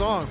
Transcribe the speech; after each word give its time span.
Song. 0.00 0.26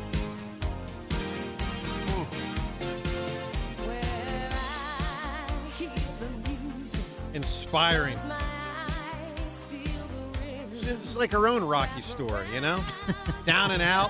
Where 3.85 4.49
I 4.51 5.69
hear 5.77 5.91
the 6.19 6.49
music, 6.49 7.05
Inspiring. 7.35 8.15
my 8.27 8.33
eyes 8.33 9.61
feel 9.69 9.83
the 9.83 10.39
rhythm. 10.39 10.99
It's 11.03 11.15
like 11.15 11.31
her 11.33 11.47
own 11.47 11.63
Rocky 11.63 12.01
story, 12.01 12.47
you 12.51 12.61
know? 12.61 12.83
Down 13.45 13.69
and 13.69 13.83
out. 13.83 14.09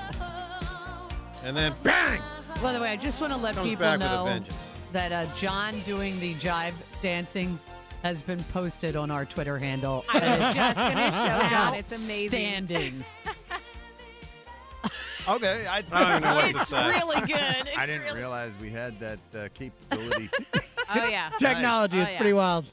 And 1.43 1.57
then 1.57 1.73
bang! 1.83 2.21
By 2.63 2.71
the 2.71 2.79
way, 2.79 2.91
I 2.91 2.95
just 2.95 3.19
want 3.19 3.33
to 3.33 3.39
let 3.39 3.55
Comes 3.55 3.67
people 3.67 3.83
back 3.83 3.99
with 3.99 4.07
a 4.07 4.39
know 4.39 4.45
that 4.93 5.11
uh, 5.11 5.25
John 5.35 5.77
doing 5.81 6.17
the 6.21 6.35
jive 6.35 6.71
dancing 7.01 7.59
has 8.01 8.21
been 8.21 8.41
posted 8.53 8.95
on 8.95 9.11
our 9.11 9.25
Twitter 9.25 9.59
handle. 9.59 10.05
I 10.07 10.19
was 10.19 10.55
just 10.55 10.75
gonna 10.77 11.11
show 11.11 11.49
John. 11.49 11.73
It's 11.73 12.05
amazing. 12.05 12.45
Outstanding. 12.45 13.05
Okay, 15.35 15.67
I, 15.67 15.77
I 15.77 15.81
don't 15.81 16.09
even 16.09 16.21
know 16.23 16.35
what 16.35 16.51
to 16.51 16.57
it's 16.59 16.67
say. 16.69 16.89
really 16.89 17.21
good. 17.21 17.37
It's 17.67 17.77
I 17.77 17.85
didn't 17.85 18.01
really- 18.03 18.19
realize 18.19 18.51
we 18.61 18.69
had 18.71 18.99
that 18.99 19.19
uh, 19.35 19.47
capability. 19.53 20.29
Oh 20.91 21.05
yeah. 21.05 21.29
Technology, 21.37 21.99
Oh, 21.99 22.01
it's 22.01 22.11
yeah. 22.13 22.17
pretty 22.17 22.33
wild. 22.33 22.65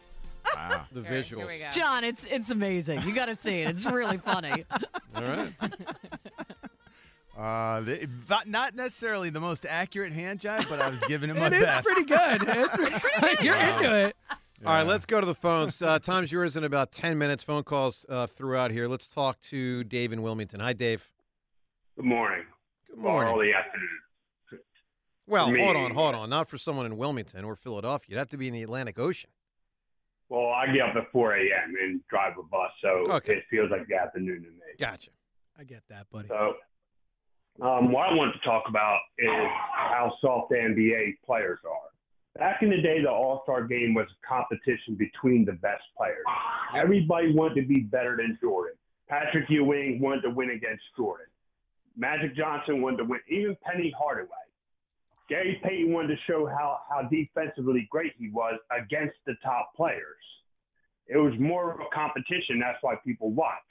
wow. 0.55 0.87
The 0.91 1.03
Here- 1.03 1.23
visuals. 1.23 1.37
Here 1.37 1.47
we 1.47 1.59
go. 1.59 1.69
John, 1.71 2.03
it's 2.03 2.25
it's 2.25 2.51
amazing. 2.51 3.03
You 3.03 3.15
got 3.15 3.27
to 3.27 3.35
see 3.35 3.61
it. 3.61 3.69
It's 3.69 3.85
really 3.85 4.17
funny. 4.17 4.65
All 5.15 5.23
right. 5.23 5.53
Uh, 7.37 7.81
the, 7.83 8.09
not- 8.31 8.49
not 8.49 8.75
necessarily 8.75 9.29
the 9.29 9.41
most 9.41 9.67
accurate 9.67 10.13
hand 10.15 10.41
jive, 10.41 10.67
but 10.71 10.81
I 10.81 10.89
was 10.89 11.01
giving 11.07 11.29
it 11.29 11.35
my 11.37 11.51
best. 11.51 11.55
It 11.55 11.59
is 11.59 11.67
best. 11.67 11.85
pretty 11.87 12.05
good. 12.05 12.43
It's 12.57 12.77
pretty, 12.77 13.37
good. 13.37 13.45
you're 13.45 13.57
into 13.57 13.95
it. 14.07 14.17
All 14.65 14.73
right, 14.73 14.87
let's 14.87 15.05
go 15.05 15.21
to 15.21 15.27
the 15.27 15.35
phones. 15.35 15.83
Uh, 15.83 15.99
time's 15.99 16.33
yours 16.33 16.57
in 16.57 16.65
about 16.65 16.91
10 16.93 17.19
minutes. 17.19 17.45
Phone 17.45 17.63
calls 17.63 18.07
uh, 18.09 18.27
throughout 18.27 18.71
here. 18.71 18.89
Let's 18.89 19.07
talk 19.07 19.39
to 19.43 19.85
Dave 19.85 20.15
in 20.15 20.23
Wilmington. 20.23 20.61
Hi, 20.61 20.73
Dave. 20.73 21.07
Good 21.97 22.05
morning. 22.05 22.45
Good 22.89 22.99
Or 22.99 23.03
morning. 23.03 23.35
early 23.35 23.53
afternoon. 23.55 24.63
Well, 25.29 25.51
me, 25.51 25.61
hold 25.61 25.77
on, 25.77 25.91
hold 25.93 26.15
on. 26.15 26.31
Not 26.31 26.49
for 26.49 26.57
someone 26.57 26.87
in 26.87 26.97
Wilmington 26.97 27.45
or 27.45 27.57
Philadelphia. 27.57 28.07
You'd 28.11 28.19
have 28.19 28.29
to 28.29 28.37
be 28.37 28.47
in 28.49 28.55
the 28.55 28.63
Atlantic 28.63 28.99
Ocean. 28.99 29.31
Well, 30.29 30.49
I 30.49 30.67
get 30.73 30.83
up 30.83 30.97
at 30.97 31.11
4 31.11 31.35
a.m. 31.37 31.75
and 31.81 32.01
drive 32.09 32.35
a 32.39 32.43
bus, 32.43 32.71
so 32.83 32.89
Okay. 33.15 33.37
it 33.37 33.45
feels 33.51 33.71
like 33.71 33.87
the 33.89 33.97
afternoon 33.97 34.43
to 34.43 34.51
me. 34.51 34.57
Gotcha. 34.79 35.11
I 35.59 35.65
get 35.65 35.83
that, 35.89 36.09
buddy. 36.11 36.29
So, 36.29 36.55
um, 37.63 37.91
what 37.91 38.09
I 38.11 38.15
want 38.15 38.35
to 38.35 38.41
talk 38.41 38.65
about 38.69 39.01
is 39.19 39.29
how 39.73 40.13
soft 40.21 40.51
the 40.51 40.57
NBA 40.57 41.15
players 41.25 41.59
are. 41.65 42.39
Back 42.39 42.63
in 42.63 42.71
the 42.71 42.81
day, 42.83 43.01
the 43.01 43.11
All 43.11 43.41
Star 43.45 43.65
game 43.67 43.95
was 43.95 44.07
a 44.11 44.27
competition 44.27 44.95
between 44.95 45.45
the 45.45 45.53
best 45.55 45.83
players. 45.97 46.25
Everybody 46.75 47.33
wanted 47.33 47.63
to 47.63 47.67
be 47.67 47.81
better 47.81 48.17
than 48.17 48.37
Jordan. 48.41 48.77
Patrick 49.09 49.49
Ewing 49.49 50.01
wanted 50.01 50.23
to 50.23 50.31
win 50.31 50.51
against 50.51 50.83
Jordan. 50.97 51.27
Magic 51.97 52.37
Johnson 52.37 52.83
wanted 52.83 52.99
to 52.99 53.05
win. 53.05 53.21
Even 53.29 53.57
Penny 53.63 53.93
Hardaway. 53.99 54.31
Gary 55.29 55.61
Payton 55.65 55.93
wanted 55.93 56.09
to 56.09 56.17
show 56.27 56.47
how, 56.47 56.79
how 56.89 57.09
defensively 57.09 57.89
great 57.91 58.13
he 58.17 58.31
was 58.31 58.59
against 58.71 59.17
the 59.27 59.35
top 59.43 59.73
players. 59.75 60.23
It 61.09 61.17
was 61.17 61.33
more 61.39 61.73
of 61.73 61.81
a 61.81 61.95
competition. 61.95 62.61
That's 62.61 62.79
why 62.81 62.95
people 63.05 63.31
watched. 63.31 63.63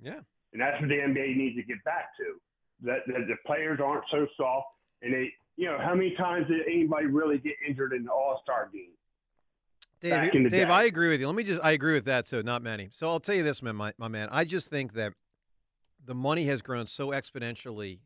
Yeah. 0.00 0.20
And 0.52 0.60
that's 0.60 0.80
what 0.80 0.88
the 0.88 0.96
NBA 0.96 1.36
needs 1.36 1.56
to 1.56 1.62
get 1.62 1.82
back 1.84 2.16
to. 2.18 2.40
That, 2.82 3.00
that 3.06 3.26
the 3.28 3.36
players 3.46 3.78
aren't 3.82 4.04
so 4.10 4.26
soft, 4.38 4.68
and 5.02 5.12
they, 5.12 5.30
you 5.56 5.66
know, 5.66 5.78
how 5.78 5.94
many 5.94 6.14
times 6.16 6.48
did 6.48 6.62
anybody 6.66 7.06
really 7.06 7.36
get 7.36 7.52
injured 7.66 7.92
in 7.92 8.04
the 8.04 8.10
All 8.10 8.40
Star 8.42 8.70
game? 8.72 8.92
Dave, 10.00 10.50
Dave. 10.50 10.70
I 10.70 10.84
agree 10.84 11.10
with 11.10 11.20
you. 11.20 11.26
Let 11.26 11.36
me 11.36 11.44
just, 11.44 11.62
I 11.62 11.72
agree 11.72 11.92
with 11.92 12.06
that 12.06 12.26
too. 12.26 12.42
Not 12.42 12.62
many. 12.62 12.88
So 12.90 13.06
I'll 13.06 13.20
tell 13.20 13.34
you 13.34 13.42
this, 13.42 13.62
man, 13.62 13.76
my, 13.76 13.92
my 13.98 14.08
man. 14.08 14.28
I 14.32 14.46
just 14.46 14.68
think 14.68 14.94
that 14.94 15.12
the 16.04 16.14
money 16.14 16.44
has 16.46 16.62
grown 16.62 16.86
so 16.86 17.08
exponentially 17.08 17.98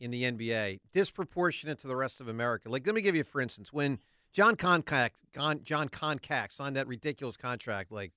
in 0.00 0.10
the 0.10 0.24
NBA, 0.24 0.80
disproportionate 0.92 1.78
to 1.80 1.86
the 1.86 1.96
rest 1.96 2.20
of 2.20 2.28
America. 2.28 2.68
Like, 2.68 2.86
let 2.86 2.94
me 2.94 3.00
give 3.00 3.16
you, 3.16 3.24
for 3.24 3.40
instance, 3.40 3.72
when 3.72 3.98
Jon 4.32 4.56
Koncak, 4.56 5.10
Con, 5.32 5.60
Jon 5.62 5.88
Koncak 5.88 6.52
signed 6.52 6.76
that 6.76 6.86
ridiculous 6.88 7.36
contract 7.36 7.92
like 7.92 8.12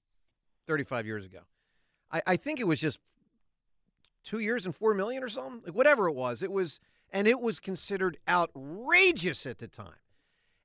35 0.68 1.06
years 1.06 1.26
ago, 1.26 1.40
I, 2.12 2.22
I 2.28 2.36
think 2.38 2.60
it 2.60 2.68
was 2.68 2.80
just 2.80 3.00
two 4.24 4.40
years 4.40 4.66
and 4.66 4.76
four 4.76 4.94
million 4.94 5.24
or 5.24 5.30
something, 5.30 5.62
like 5.66 5.76
whatever 5.76 6.08
it 6.08 6.14
was. 6.14 6.42
It 6.42 6.52
was, 6.52 6.80
and 7.12 7.28
it 7.28 7.40
was 7.40 7.60
considered 7.60 8.18
outrageous 8.28 9.46
at 9.46 9.60
the 9.60 9.68
time. 9.68 10.02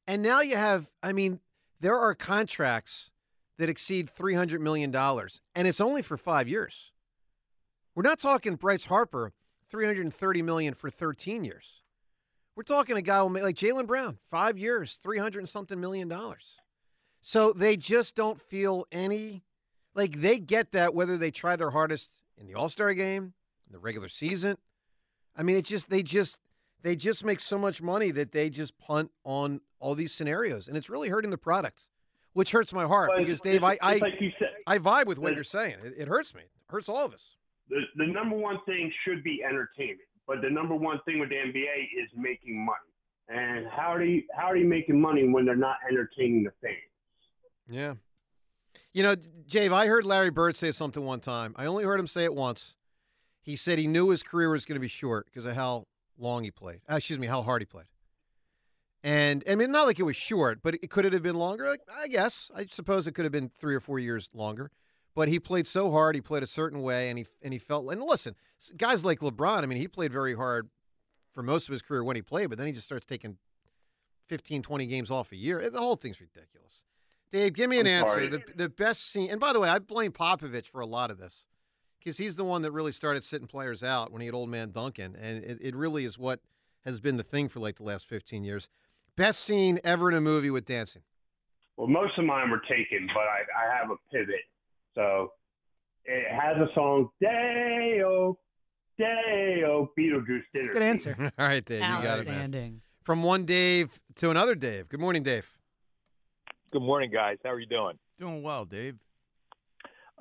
And 0.06 0.22
now 0.22 0.40
you 0.40 0.56
have, 0.56 0.88
I 1.02 1.12
mean, 1.12 1.40
there 1.80 1.96
are 1.96 2.14
contracts 2.14 3.10
that 3.58 3.68
exceed 3.68 4.10
$300 4.18 4.60
million, 4.60 4.94
and 4.94 5.68
it's 5.68 5.80
only 5.80 6.02
for 6.02 6.16
five 6.16 6.48
years. 6.48 6.91
We're 7.94 8.02
not 8.02 8.18
talking 8.18 8.56
Bryce 8.56 8.84
Harper, 8.84 9.32
330 9.70 10.42
million 10.42 10.74
for 10.74 10.90
13 10.90 11.44
years. 11.44 11.82
We're 12.56 12.62
talking 12.62 12.96
a 12.96 13.02
guy 13.02 13.20
like 13.20 13.56
Jaylen 13.56 13.86
Brown, 13.86 14.18
five 14.30 14.58
years, 14.58 14.98
300 15.02 15.40
and 15.40 15.48
something 15.48 15.80
million 15.80 16.08
dollars. 16.08 16.58
So 17.22 17.52
they 17.52 17.76
just 17.76 18.14
don't 18.14 18.40
feel 18.40 18.86
any, 18.90 19.42
like 19.94 20.20
they 20.20 20.38
get 20.38 20.72
that 20.72 20.94
whether 20.94 21.16
they 21.16 21.30
try 21.30 21.56
their 21.56 21.70
hardest 21.70 22.10
in 22.36 22.46
the 22.46 22.54
All 22.54 22.68
Star 22.68 22.92
game, 22.94 23.34
in 23.66 23.72
the 23.72 23.78
regular 23.78 24.08
season. 24.08 24.58
I 25.36 25.42
mean, 25.42 25.56
it's 25.56 25.70
just, 25.70 25.88
they 25.88 26.02
just, 26.02 26.36
they 26.82 26.96
just 26.96 27.24
make 27.24 27.40
so 27.40 27.58
much 27.58 27.80
money 27.80 28.10
that 28.10 28.32
they 28.32 28.50
just 28.50 28.76
punt 28.78 29.10
on 29.24 29.60
all 29.78 29.94
these 29.94 30.12
scenarios, 30.12 30.68
and 30.68 30.76
it's 30.76 30.90
really 30.90 31.08
hurting 31.08 31.30
the 31.30 31.38
product, 31.38 31.88
which 32.32 32.50
hurts 32.50 32.72
my 32.72 32.84
heart 32.84 33.10
Well, 33.10 33.24
because 33.24 33.40
Dave, 33.40 33.64
I 33.64 33.78
I, 33.80 33.96
like 33.96 34.14
said, 34.38 34.48
I 34.66 34.78
vibe 34.78 35.06
with 35.06 35.18
what 35.18 35.34
you're 35.34 35.44
saying. 35.44 35.76
It, 35.84 35.94
it 35.96 36.08
hurts 36.08 36.34
me. 36.34 36.42
It 36.42 36.70
hurts 36.70 36.88
all 36.88 37.04
of 37.04 37.14
us. 37.14 37.36
The, 37.68 37.80
the 37.96 38.06
number 38.06 38.36
one 38.36 38.58
thing 38.66 38.92
should 39.04 39.22
be 39.22 39.42
entertainment, 39.44 40.08
but 40.26 40.42
the 40.42 40.50
number 40.50 40.74
one 40.74 41.00
thing 41.04 41.18
with 41.18 41.30
the 41.30 41.36
NBA 41.36 42.02
is 42.02 42.10
making 42.16 42.64
money. 42.64 42.78
And 43.28 43.66
how 43.68 43.94
are 43.94 44.02
you 44.02 44.22
how 44.36 44.46
are 44.46 44.56
you 44.56 44.66
making 44.66 45.00
money 45.00 45.26
when 45.26 45.46
they're 45.46 45.56
not 45.56 45.76
entertaining 45.88 46.42
the 46.42 46.52
fans? 46.60 46.76
Yeah. 47.68 47.94
You 48.92 49.02
know, 49.02 49.14
Dave, 49.14 49.72
I 49.72 49.86
heard 49.86 50.04
Larry 50.04 50.30
Bird 50.30 50.56
say 50.56 50.70
something 50.72 51.02
one 51.02 51.20
time. 51.20 51.54
I 51.56 51.64
only 51.64 51.84
heard 51.84 51.98
him 51.98 52.06
say 52.06 52.24
it 52.24 52.34
once. 52.34 52.74
He 53.40 53.56
said 53.56 53.78
he 53.78 53.86
knew 53.86 54.10
his 54.10 54.22
career 54.22 54.50
was 54.50 54.64
going 54.64 54.76
to 54.76 54.80
be 54.80 54.88
short 54.88 55.26
because 55.26 55.46
of 55.46 55.54
how 55.54 55.86
long 56.18 56.44
he 56.44 56.50
played. 56.50 56.80
Uh, 56.90 56.96
excuse 56.96 57.18
me, 57.18 57.26
how 57.26 57.42
hard 57.42 57.62
he 57.62 57.66
played. 57.66 57.86
And 59.02 59.42
I 59.48 59.54
mean, 59.54 59.70
not 59.72 59.86
like 59.86 59.98
it 59.98 60.04
was 60.04 60.16
short, 60.16 60.60
but 60.62 60.74
it, 60.74 60.90
could 60.90 61.04
it 61.04 61.12
have 61.12 61.22
been 61.22 61.36
longer? 61.36 61.68
Like, 61.68 61.80
I 61.92 62.06
guess. 62.06 62.50
I 62.54 62.66
suppose 62.70 63.06
it 63.06 63.12
could 63.12 63.24
have 63.24 63.32
been 63.32 63.50
three 63.58 63.74
or 63.74 63.80
four 63.80 63.98
years 63.98 64.28
longer. 64.32 64.70
But 65.14 65.28
he 65.28 65.38
played 65.38 65.66
so 65.66 65.90
hard. 65.90 66.14
He 66.14 66.20
played 66.20 66.42
a 66.42 66.46
certain 66.46 66.80
way, 66.80 67.10
and 67.10 67.18
he 67.18 67.26
and 67.42 67.52
he 67.52 67.58
felt. 67.58 67.90
And 67.90 68.02
listen, 68.02 68.34
guys 68.76 69.04
like 69.04 69.20
LeBron. 69.20 69.62
I 69.62 69.66
mean, 69.66 69.78
he 69.78 69.88
played 69.88 70.12
very 70.12 70.34
hard 70.34 70.68
for 71.32 71.42
most 71.42 71.68
of 71.68 71.72
his 71.72 71.82
career 71.82 72.04
when 72.04 72.16
he 72.16 72.22
played, 72.22 72.48
but 72.48 72.58
then 72.58 72.66
he 72.66 72.72
just 72.72 72.86
starts 72.86 73.06
taking 73.06 73.36
15, 74.28 74.62
20 74.62 74.86
games 74.86 75.10
off 75.10 75.32
a 75.32 75.36
year. 75.36 75.68
The 75.68 75.78
whole 75.78 75.96
thing's 75.96 76.20
ridiculous. 76.20 76.84
Dave, 77.30 77.54
give 77.54 77.70
me 77.70 77.80
an 77.80 77.86
I'm 77.86 78.04
answer. 78.04 78.28
The, 78.28 78.42
the 78.54 78.68
best 78.68 79.10
scene, 79.10 79.30
and 79.30 79.40
by 79.40 79.52
the 79.52 79.60
way, 79.60 79.68
I 79.68 79.78
blame 79.78 80.12
Popovich 80.12 80.66
for 80.66 80.80
a 80.80 80.86
lot 80.86 81.10
of 81.10 81.18
this 81.18 81.46
because 81.98 82.18
he's 82.18 82.36
the 82.36 82.44
one 82.44 82.62
that 82.62 82.72
really 82.72 82.92
started 82.92 83.24
sitting 83.24 83.46
players 83.46 83.82
out 83.82 84.12
when 84.12 84.20
he 84.20 84.26
had 84.26 84.34
old 84.34 84.50
man 84.50 84.70
Duncan, 84.70 85.16
and 85.20 85.42
it, 85.42 85.58
it 85.60 85.74
really 85.74 86.04
is 86.04 86.18
what 86.18 86.40
has 86.84 87.00
been 87.00 87.16
the 87.16 87.22
thing 87.22 87.48
for 87.48 87.60
like 87.60 87.76
the 87.76 87.84
last 87.84 88.08
15 88.08 88.44
years. 88.44 88.68
Best 89.16 89.40
scene 89.40 89.80
ever 89.84 90.10
in 90.10 90.16
a 90.16 90.20
movie 90.20 90.50
with 90.50 90.66
dancing. 90.66 91.02
Well, 91.76 91.86
most 91.86 92.18
of 92.18 92.24
mine 92.24 92.50
were 92.50 92.62
taken, 92.68 93.08
but 93.14 93.24
I, 93.24 93.40
I 93.56 93.78
have 93.78 93.90
a 93.90 93.96
pivot. 94.10 94.40
So 94.94 95.32
it 96.04 96.26
has 96.30 96.56
a 96.56 96.72
song, 96.74 97.08
Day-O, 97.20 98.38
Day-O, 98.98 99.90
Beetlejuice 99.98 100.42
dinner. 100.52 100.72
Good 100.72 100.82
answer. 100.82 101.32
All 101.38 101.46
right, 101.46 101.64
Dave, 101.64 101.80
you 101.80 101.86
got 101.86 102.02
it, 102.02 102.06
man. 102.06 102.18
Outstanding. 102.18 102.80
From 103.04 103.22
one 103.22 103.44
Dave 103.44 103.98
to 104.16 104.30
another 104.30 104.54
Dave. 104.54 104.88
Good 104.88 105.00
morning, 105.00 105.22
Dave. 105.22 105.46
Good 106.72 106.82
morning, 106.82 107.10
guys. 107.12 107.38
How 107.44 107.50
are 107.50 107.60
you 107.60 107.66
doing? 107.66 107.98
Doing 108.18 108.42
well, 108.42 108.64
Dave. 108.64 108.96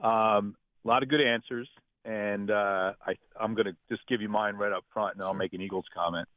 Um, 0.01 0.55
a 0.83 0.87
lot 0.87 1.03
of 1.03 1.09
good 1.09 1.21
answers, 1.21 1.69
and 2.05 2.49
uh, 2.49 2.93
I, 3.05 3.13
I'm 3.39 3.53
going 3.53 3.67
to 3.67 3.75
just 3.89 4.07
give 4.07 4.21
you 4.21 4.29
mine 4.29 4.55
right 4.55 4.71
up 4.71 4.83
front, 4.91 5.13
and 5.13 5.21
then 5.21 5.27
I'll 5.27 5.33
make 5.33 5.53
an 5.53 5.61
Eagles 5.61 5.85
comment. 5.93 6.27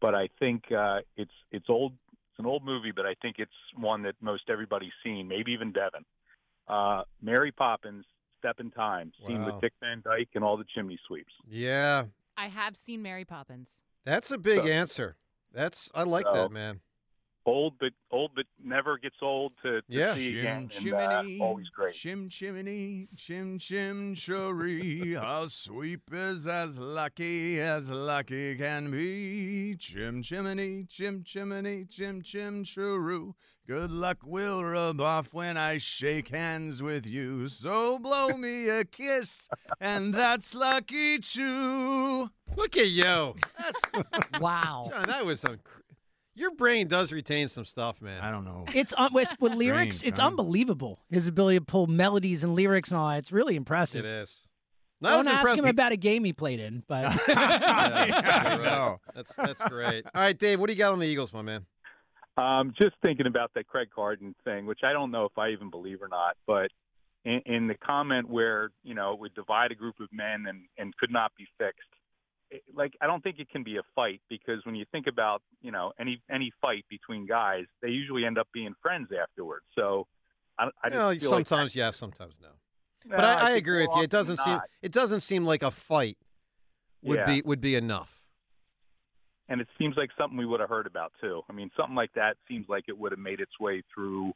But 0.00 0.14
I 0.14 0.28
think 0.38 0.70
uh, 0.70 0.98
it's 1.16 1.32
it's 1.50 1.66
old. 1.68 1.92
It's 2.12 2.38
an 2.38 2.46
old 2.46 2.64
movie, 2.64 2.92
but 2.94 3.04
I 3.04 3.14
think 3.20 3.36
it's 3.38 3.50
one 3.76 4.02
that 4.04 4.14
most 4.20 4.44
everybody's 4.48 4.92
seen, 5.02 5.26
maybe 5.26 5.50
even 5.52 5.72
Devin. 5.72 6.04
Uh, 6.68 7.02
Mary 7.22 7.50
Poppins, 7.52 8.04
Step 8.38 8.60
in 8.60 8.70
Time, 8.70 9.12
seen 9.26 9.44
with 9.44 9.60
Dick 9.60 9.72
Van 9.80 10.00
Dyke 10.04 10.28
and 10.34 10.44
all 10.44 10.56
the 10.56 10.64
chimney 10.74 10.98
sweeps. 11.06 11.32
Yeah, 11.48 12.04
I 12.36 12.46
have 12.48 12.76
seen 12.76 13.02
Mary 13.02 13.24
Poppins. 13.24 13.68
that's 14.04 14.30
a 14.30 14.38
big 14.38 14.58
So- 14.60 14.66
answer. 14.66 15.16
That's 15.52 15.90
I 15.94 16.02
like 16.04 16.24
So- 16.26 16.34
that, 16.34 16.50
man. 16.52 16.80
Old, 17.48 17.78
but 17.80 17.92
old, 18.10 18.32
but 18.36 18.44
never 18.62 18.98
gets 18.98 19.16
old 19.22 19.52
to, 19.62 19.80
to 19.80 19.86
Yeah. 19.88 20.14
see 20.14 20.38
again. 20.38 20.68
Shim 20.68 20.92
and, 21.02 21.40
uh, 21.40 21.44
always 21.44 21.68
great. 21.70 21.94
Shim 21.94 22.30
chimney, 22.30 23.08
chim 23.16 23.58
chim 23.58 24.14
cheree. 24.14 25.14
A 25.16 25.48
sweep 25.50 26.02
is 26.12 26.46
as 26.46 26.78
lucky 26.78 27.58
as 27.58 27.88
lucky 27.90 28.54
can 28.56 28.90
be. 28.90 29.76
Chim 29.76 30.22
chimney, 30.22 30.84
chim 30.90 31.22
chimney, 31.24 31.86
chim 31.90 32.20
chim 32.20 32.64
chiroo. 32.64 33.32
Good 33.66 33.90
luck 33.92 34.18
will 34.24 34.62
rub 34.62 35.00
off 35.00 35.28
when 35.32 35.56
I 35.56 35.78
shake 35.78 36.28
hands 36.28 36.82
with 36.82 37.06
you. 37.06 37.48
So 37.48 37.98
blow 37.98 38.36
me 38.36 38.68
a 38.68 38.84
kiss, 38.84 39.48
and 39.80 40.12
that's 40.12 40.54
lucky 40.54 41.18
too. 41.18 42.30
Look 42.56 42.76
at 42.76 42.88
you. 42.88 43.34
That's 43.58 43.82
Wow. 44.40 44.88
John, 44.90 45.06
that 45.06 45.24
was 45.24 45.40
some. 45.40 45.58
Cr- 46.38 46.42
Your 46.42 46.50
brain 46.54 46.88
does 46.88 47.12
retain 47.12 47.48
some 47.48 47.64
stuff, 47.64 48.00
man. 48.00 48.20
I 48.22 48.30
don't 48.30 48.44
know. 48.44 48.64
It's 48.74 48.94
un- 48.96 49.12
with, 49.12 49.32
with 49.40 49.54
lyrics. 49.54 49.98
Strange, 49.98 50.12
It's 50.12 50.20
huh? 50.20 50.28
unbelievable. 50.28 51.00
His 51.10 51.26
ability 51.26 51.58
to 51.58 51.64
pull 51.64 51.86
melodies 51.86 52.44
and 52.44 52.54
lyrics 52.54 52.90
and 52.90 52.98
all 53.00 53.08
that. 53.10 53.18
It's 53.18 53.32
really 53.32 53.56
impressive. 53.56 54.04
It 54.04 54.08
is. 54.08 54.34
Not 55.00 55.10
Don't 55.24 55.28
as 55.28 55.46
ask 55.46 55.56
him 55.58 55.64
about 55.66 55.92
a 55.92 55.96
game 55.96 56.24
he 56.24 56.32
played 56.32 56.58
in, 56.58 56.82
but 56.88 57.02
Yeah, 57.28 58.06
Yeah, 58.06 58.48
right. 58.56 58.62
know. 58.62 59.00
That's 59.14 59.32
that's 59.34 59.62
great. 59.68 60.04
All 60.14 60.20
right, 60.20 60.36
Dave, 60.36 60.58
what 60.58 60.66
do 60.66 60.72
you 60.72 60.78
got 60.78 60.92
on 60.92 60.98
the 60.98 61.06
Eagles, 61.06 61.32
my 61.32 61.42
man? 61.42 61.64
Um, 62.36 62.72
just 62.76 62.94
thinking 63.02 63.26
about 63.26 63.52
that 63.54 63.66
Craig 63.68 63.88
Carton 63.94 64.34
thing, 64.44 64.66
which 64.66 64.80
I 64.84 64.92
don't 64.92 65.10
know 65.10 65.24
if 65.24 65.36
I 65.38 65.50
even 65.50 65.70
believe 65.70 66.02
or 66.02 66.08
not, 66.08 66.36
but 66.46 66.70
in, 67.24 67.40
in 67.46 67.66
the 67.68 67.74
comment 67.74 68.28
where 68.28 68.70
you 68.84 68.94
know 68.94 69.12
it 69.12 69.20
would 69.20 69.34
divide 69.34 69.70
a 69.72 69.74
group 69.76 69.96
of 70.00 70.08
men 70.12 70.46
and 70.48 70.62
and 70.78 70.96
could 70.96 71.12
not 71.12 71.30
be 71.36 71.46
fixed, 71.58 71.88
it- 72.50 72.62
like 72.74 72.92
I 73.00 73.06
don't 73.06 73.22
think 73.22 73.38
it 73.38 73.48
can 73.50 73.62
be 73.62 73.76
a 73.76 73.82
fight 73.94 74.20
because 74.28 74.64
when 74.64 74.74
you 74.74 74.84
think 74.92 75.06
about 75.06 75.42
you 75.60 75.70
know 75.70 75.92
any 75.98 76.20
any 76.30 76.52
fight 76.60 76.84
between 76.88 77.26
guys, 77.26 77.64
they 77.82 77.88
usually 77.90 78.24
end 78.24 78.38
up 78.38 78.48
being 78.52 78.74
friends 78.82 79.08
afterwards. 79.12 79.64
So 79.74 80.06
I, 80.58 80.64
I 80.82 80.88
just 80.88 80.98
Well, 80.98 81.10
feel 81.10 81.30
like 81.30 81.46
sometimes 81.48 81.76
yes, 81.76 81.96
sometimes 81.96 82.38
no. 82.40 82.48
that- 82.48 83.10
But 83.10 83.20
No, 83.22 83.28
I, 83.28 83.48
I 83.48 83.50
agree 83.52 83.86
with 83.86 83.96
you. 83.96 84.02
It 84.02 84.10
doesn't 84.10 84.38
seem 84.38 84.54
not. 84.54 84.68
it 84.82 84.92
doesn't 84.92 85.20
seem 85.20 85.44
like 85.44 85.62
a 85.62 85.70
fight 85.70 86.18
would 87.02 87.18
Yeah. 87.18 87.26
be 87.26 87.42
would 87.42 87.60
be 87.60 87.74
enough. 87.76 88.14
and 89.50 89.60
it 89.62 89.68
seems 89.78 89.96
like 89.96 90.10
something 90.18 90.36
we 90.36 90.44
would 90.44 90.60
have 90.60 90.68
heard 90.68 90.86
about 90.86 91.12
too. 91.22 91.42
I 91.48 91.52
mean, 91.54 91.70
something 91.76 91.94
like 91.94 92.12
that 92.14 92.36
seems 92.46 92.68
like 92.68 92.84
it 92.88 92.98
would 92.98 93.12
have 93.12 93.18
made 93.18 93.40
its 93.40 93.58
way 93.58 93.82
through 93.94 94.32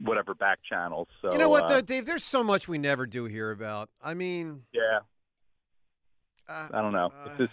whatever 0.00 0.32
back 0.34 0.58
channels. 0.68 1.08
So 1.20 1.32
you 1.32 1.38
know 1.38 1.48
what, 1.50 1.64
uh, 1.64 1.68
though, 1.68 1.80
Dave? 1.82 2.06
There's 2.06 2.24
so 2.24 2.42
much 2.42 2.66
we 2.68 2.78
never 2.78 3.04
do 3.04 3.24
hear 3.26 3.50
about. 3.50 3.90
I 4.02 4.14
mean, 4.14 4.62
Yeah, 4.72 5.00
uh, 6.48 6.68
I 6.72 6.80
don't 6.82 6.92
know. 6.92 7.06
uh, 7.06 7.28
It's 7.28 7.38
just 7.38 7.52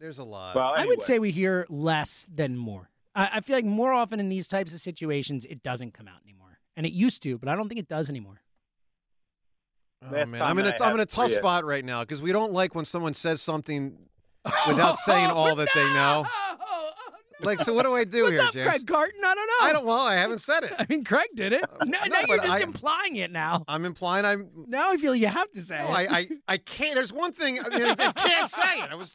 there's 0.00 0.18
a 0.18 0.24
lot. 0.24 0.56
well, 0.56 0.72
I 0.76 0.84
would 0.86 1.02
say 1.02 1.18
we 1.18 1.30
hear 1.30 1.66
less 1.68 2.26
than 2.32 2.56
more. 2.56 2.90
I, 3.14 3.28
I 3.34 3.40
feel 3.40 3.56
like 3.56 3.64
more 3.64 3.92
often 3.92 4.18
in 4.20 4.28
these 4.28 4.46
types 4.48 4.72
of 4.74 4.80
situations, 4.80 5.44
it 5.44 5.62
doesn't 5.62 5.94
come 5.94 6.08
out 6.08 6.20
anymore, 6.24 6.58
and 6.76 6.84
it 6.86 6.92
used 6.92 7.22
to, 7.24 7.38
but 7.38 7.48
I 7.48 7.54
don't 7.54 7.68
think 7.68 7.78
it 7.78 7.88
does 7.88 8.08
anymore. 8.10 8.40
oh, 10.04 10.26
man, 10.26 10.42
I'm 10.42 10.58
in 10.58 10.66
a 10.66 10.70
I 10.80 10.86
I'm 10.88 10.94
in 10.94 11.00
a 11.00 11.06
tough 11.06 11.28
three- 11.30 11.38
spot 11.38 11.64
right 11.64 11.84
now 11.84 12.00
because 12.02 12.20
we 12.20 12.32
don't 12.32 12.52
like 12.52 12.74
when 12.74 12.84
someone 12.84 13.14
says 13.14 13.40
something 13.40 13.96
without 14.66 14.98
saying 15.04 15.30
all 15.30 15.54
that 15.56 15.68
they 15.74 15.84
know. 15.84 16.24
Like, 17.42 17.60
so 17.60 17.72
what 17.72 17.84
do 17.84 17.94
I 17.94 18.04
do 18.04 18.24
What's 18.24 18.36
here, 18.36 18.42
up, 18.42 18.52
James? 18.54 18.68
Craig 18.68 18.86
Carton? 18.86 19.20
I 19.24 19.34
don't 19.34 19.46
know. 19.46 19.66
I 19.66 19.72
don't. 19.72 19.86
Well, 19.86 20.00
I 20.00 20.14
haven't 20.14 20.40
said 20.40 20.64
it. 20.64 20.72
I 20.78 20.86
mean, 20.88 21.04
Craig 21.04 21.28
did 21.34 21.52
it. 21.52 21.64
Now, 21.84 22.00
no, 22.04 22.14
now 22.14 22.20
you're 22.28 22.36
just 22.38 22.48
I- 22.48 22.58
implying 22.62 23.16
it 23.16 23.30
now. 23.30 23.64
I'm 23.68 23.84
implying 23.84 24.24
I'm. 24.24 24.48
Now 24.68 24.92
I 24.92 24.96
feel 24.96 25.14
you 25.14 25.26
have 25.28 25.50
to 25.52 25.62
say 25.62 25.78
No, 25.78 25.86
it. 25.88 25.90
I, 26.10 26.18
I, 26.18 26.28
I 26.48 26.56
can't. 26.58 26.94
There's 26.94 27.12
one 27.12 27.32
thing. 27.32 27.60
I 27.60 27.68
mean, 27.68 27.86
I 27.98 28.12
can't 28.12 28.50
say 28.50 28.80
it. 28.80 28.90
I 28.90 28.94
was. 28.96 29.14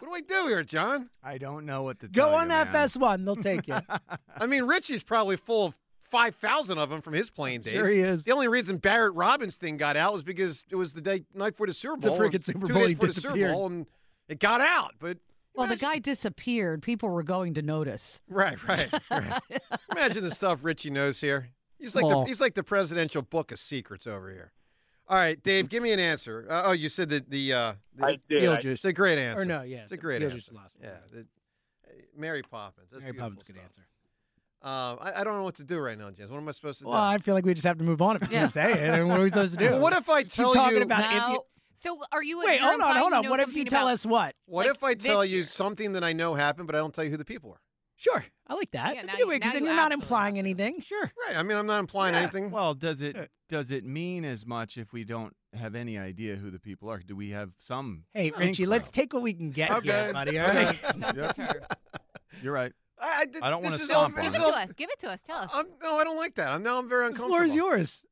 What 0.00 0.08
do 0.08 0.14
I 0.14 0.42
do 0.42 0.48
here, 0.48 0.64
John? 0.64 1.10
I 1.22 1.38
don't 1.38 1.64
know 1.64 1.82
what 1.82 2.00
to 2.00 2.08
do. 2.08 2.12
Go 2.20 2.26
tell 2.30 2.34
on 2.34 2.48
you. 2.48 2.54
FS1. 2.56 3.24
They'll 3.24 3.36
take 3.36 3.68
you. 3.68 3.76
I 4.36 4.46
mean, 4.46 4.64
Richie's 4.64 5.04
probably 5.04 5.36
full 5.36 5.66
of 5.66 5.76
five 6.10 6.34
thousand 6.34 6.78
of 6.78 6.90
them 6.90 7.00
from 7.00 7.12
his 7.14 7.30
playing 7.30 7.60
days. 7.62 7.74
Sure 7.74 7.88
he 7.88 8.00
is. 8.00 8.24
The 8.24 8.32
only 8.32 8.48
reason 8.48 8.78
Barrett 8.78 9.14
Robbins 9.14 9.56
thing 9.56 9.76
got 9.76 9.96
out 9.96 10.12
was 10.12 10.24
because 10.24 10.64
it 10.70 10.74
was 10.76 10.92
the 10.92 11.00
day 11.00 11.24
night 11.34 11.56
for 11.56 11.66
the 11.68 11.72
Super 11.74 11.96
Bowl. 11.98 12.12
It's 12.14 12.18
a 12.18 12.22
freaking 12.22 12.34
and 12.34 12.44
Super 12.44 12.66
two 12.66 12.72
Bowl, 12.74 12.82
days 12.82 12.88
he 12.88 12.94
before 12.94 13.08
the 13.08 13.14
Super 13.14 13.28
disappeared. 13.28 13.52
Bowl, 13.54 13.66
and 13.66 13.86
it 14.28 14.40
got 14.40 14.60
out. 14.60 14.94
But 14.98 15.18
Well, 15.54 15.66
the 15.66 15.76
guy 15.76 15.98
disappeared. 15.98 16.82
People 16.82 17.08
were 17.10 17.22
going 17.22 17.54
to 17.54 17.62
notice. 17.62 18.20
right, 18.28 18.56
right, 18.66 18.88
right. 19.10 19.42
Imagine 19.90 20.24
the 20.24 20.30
stuff 20.34 20.60
Richie 20.62 20.90
knows 20.90 21.20
here. 21.20 21.50
He's 21.78 21.94
like 21.94 22.04
Oh. 22.04 22.20
the, 22.20 22.24
he's 22.26 22.40
like 22.40 22.54
the 22.54 22.62
presidential 22.62 23.22
book 23.22 23.52
of 23.52 23.58
secrets 23.58 24.06
over 24.06 24.30
here. 24.30 24.52
All 25.08 25.16
right, 25.18 25.42
Dave, 25.42 25.68
give 25.68 25.82
me 25.82 25.92
an 25.92 25.98
answer. 26.00 26.46
Uh, 26.48 26.62
oh, 26.66 26.72
you 26.72 26.88
said 26.88 27.08
that 27.10 27.28
the 27.28 27.52
uh, 27.52 27.72
the, 27.96 28.06
I 28.06 28.18
did. 28.28 28.44
I- 28.44 28.56
Beetlejuice. 28.56 28.64
it's 28.72 28.84
a 28.84 28.92
great 28.92 29.18
answer. 29.18 29.42
Or 29.42 29.44
no, 29.44 29.62
yeah. 29.62 29.78
it's 29.82 29.92
a 29.92 29.96
great 29.96 30.22
Beetlejuice 30.22 30.34
answer. 30.34 30.52
last 30.54 30.74
one. 30.78 30.88
Yeah, 30.90 30.96
the, 31.12 31.20
uh, 31.20 31.92
Mary 32.16 32.42
Poppins. 32.42 32.88
That's 32.90 33.00
Mary 33.00 33.12
beautiful 33.12 33.30
Poppins, 33.36 33.42
good 33.46 33.56
answer. 33.62 33.82
Um, 34.62 34.98
I, 35.02 35.20
I 35.20 35.24
don't 35.24 35.34
know 35.36 35.42
what 35.42 35.56
to 35.56 35.64
do 35.64 35.78
right 35.80 35.98
now, 35.98 36.08
James. 36.12 36.30
What 36.30 36.36
am 36.38 36.48
I 36.48 36.52
supposed 36.52 36.78
to 36.78 36.84
do? 36.84 36.90
Well, 36.90 36.96
I 37.02 37.18
feel 37.18 37.34
like 37.34 37.44
we 37.44 37.52
just 37.52 37.66
have 37.66 37.78
to 37.78 37.84
move 37.84 38.00
on 38.00 38.14
if 38.14 38.22
you 38.22 38.28
Yeah. 38.30 38.40
can't 38.42 38.52
say 38.52 38.72
it. 38.72 38.90
I 38.92 38.98
mean, 39.00 39.08
what 39.08 39.18
are 39.18 39.24
we 39.24 39.28
supposed 39.28 39.58
to 39.58 39.58
do? 39.58 39.72
Well, 39.72 39.80
what 39.80 39.92
if 39.92 40.08
I 40.08 40.22
Just 40.22 40.36
tell 40.36 40.52
keep 40.52 40.62
talking 40.62 40.76
you? 40.78 40.82
about 40.84 41.00
if 41.00 41.32
you. 41.34 41.40
Now, 41.84 41.90
so 41.96 42.02
are 42.12 42.22
you? 42.22 42.38
Wait, 42.40 42.60
you're 42.60 42.68
hold 42.68 42.80
on, 42.80 42.96
hold 42.96 43.10
you 43.10 43.16
on. 43.16 43.22
know 43.24 43.30
What 43.30 43.40
if 43.40 43.54
you 43.54 43.64
tell 43.64 43.82
about- 43.88 43.92
us 43.94 44.06
what? 44.06 44.34
What 44.46 44.66
like 44.66 44.76
if 44.76 44.82
I 44.84 44.94
tell 44.94 45.24
you 45.24 45.36
year? 45.38 45.44
something 45.44 45.92
that 45.92 46.04
I 46.04 46.12
know 46.12 46.34
happened, 46.34 46.66
but 46.66 46.74
I 46.76 46.78
don't 46.78 46.94
tell 46.94 47.04
you 47.04 47.10
who 47.10 47.16
the 47.16 47.24
people 47.24 47.50
are? 47.50 47.60
Sure, 47.96 48.24
I 48.48 48.54
like 48.54 48.72
that. 48.72 48.96
Yeah, 48.96 49.02
That's 49.02 49.14
a 49.14 49.16
good 49.18 49.28
way 49.28 49.36
because 49.38 49.52
then 49.52 49.62
you 49.62 49.68
you're 49.68 49.76
not 49.76 49.92
implying 49.92 50.36
anything. 50.36 50.80
Sure. 50.82 51.12
Right. 51.26 51.36
I 51.36 51.42
mean, 51.44 51.56
I'm 51.56 51.66
not 51.66 51.78
implying 51.78 52.14
Yeah. 52.14 52.22
anything. 52.22 52.50
Well, 52.50 52.74
does 52.74 53.00
it 53.00 53.14
Sure. 53.14 53.28
does 53.48 53.70
it 53.70 53.84
mean 53.84 54.24
as 54.24 54.44
much 54.44 54.76
if 54.76 54.92
we 54.92 55.04
don't 55.04 55.36
have 55.54 55.76
any 55.76 55.96
idea 55.98 56.34
who 56.36 56.50
the 56.50 56.58
people 56.58 56.90
are? 56.90 56.98
Do 56.98 57.14
we 57.14 57.30
have 57.30 57.50
some? 57.60 58.04
Hey, 58.12 58.32
Oh, 58.34 58.38
Richie, 58.40 58.66
let's 58.66 58.90
take 58.90 59.12
what 59.12 59.22
we 59.22 59.32
can 59.34 59.50
get 59.52 59.70
here, 59.84 60.12
buddy. 60.12 60.36
All 60.38 60.46
right. 60.52 60.82
Don't 61.00 61.16
Yep. 61.16 61.34
deter. 61.36 61.60
You're 62.42 62.52
right. 62.54 62.72
I, 62.98 63.20
I, 63.20 63.24
did- 63.26 63.42
I 63.42 63.50
don't 63.50 63.62
wanna 63.62 63.74
is 63.76 63.82
stomp 63.84 64.16
on 64.18 64.24
this 64.24 64.34
it. 64.34 64.38
is 64.38 64.42
Give 64.42 64.48
it 64.48 64.50
to 64.52 64.56
us. 64.58 64.72
Give 64.72 64.90
it 64.90 64.98
to 65.00 65.10
us. 65.10 65.20
Tell 65.26 65.38
us. 65.38 65.50
I'm, 65.54 65.66
no, 65.82 65.96
I 65.96 66.04
don't 66.04 66.16
like 66.16 66.34
that. 66.36 66.48
I'm 66.48 66.62
now 66.64 66.78
I'm 66.78 66.88
very 66.88 67.02
The 67.04 67.08
uncomfortable. 67.08 67.36
floor 67.36 67.44
is 67.44 67.54
yours. 67.54 68.02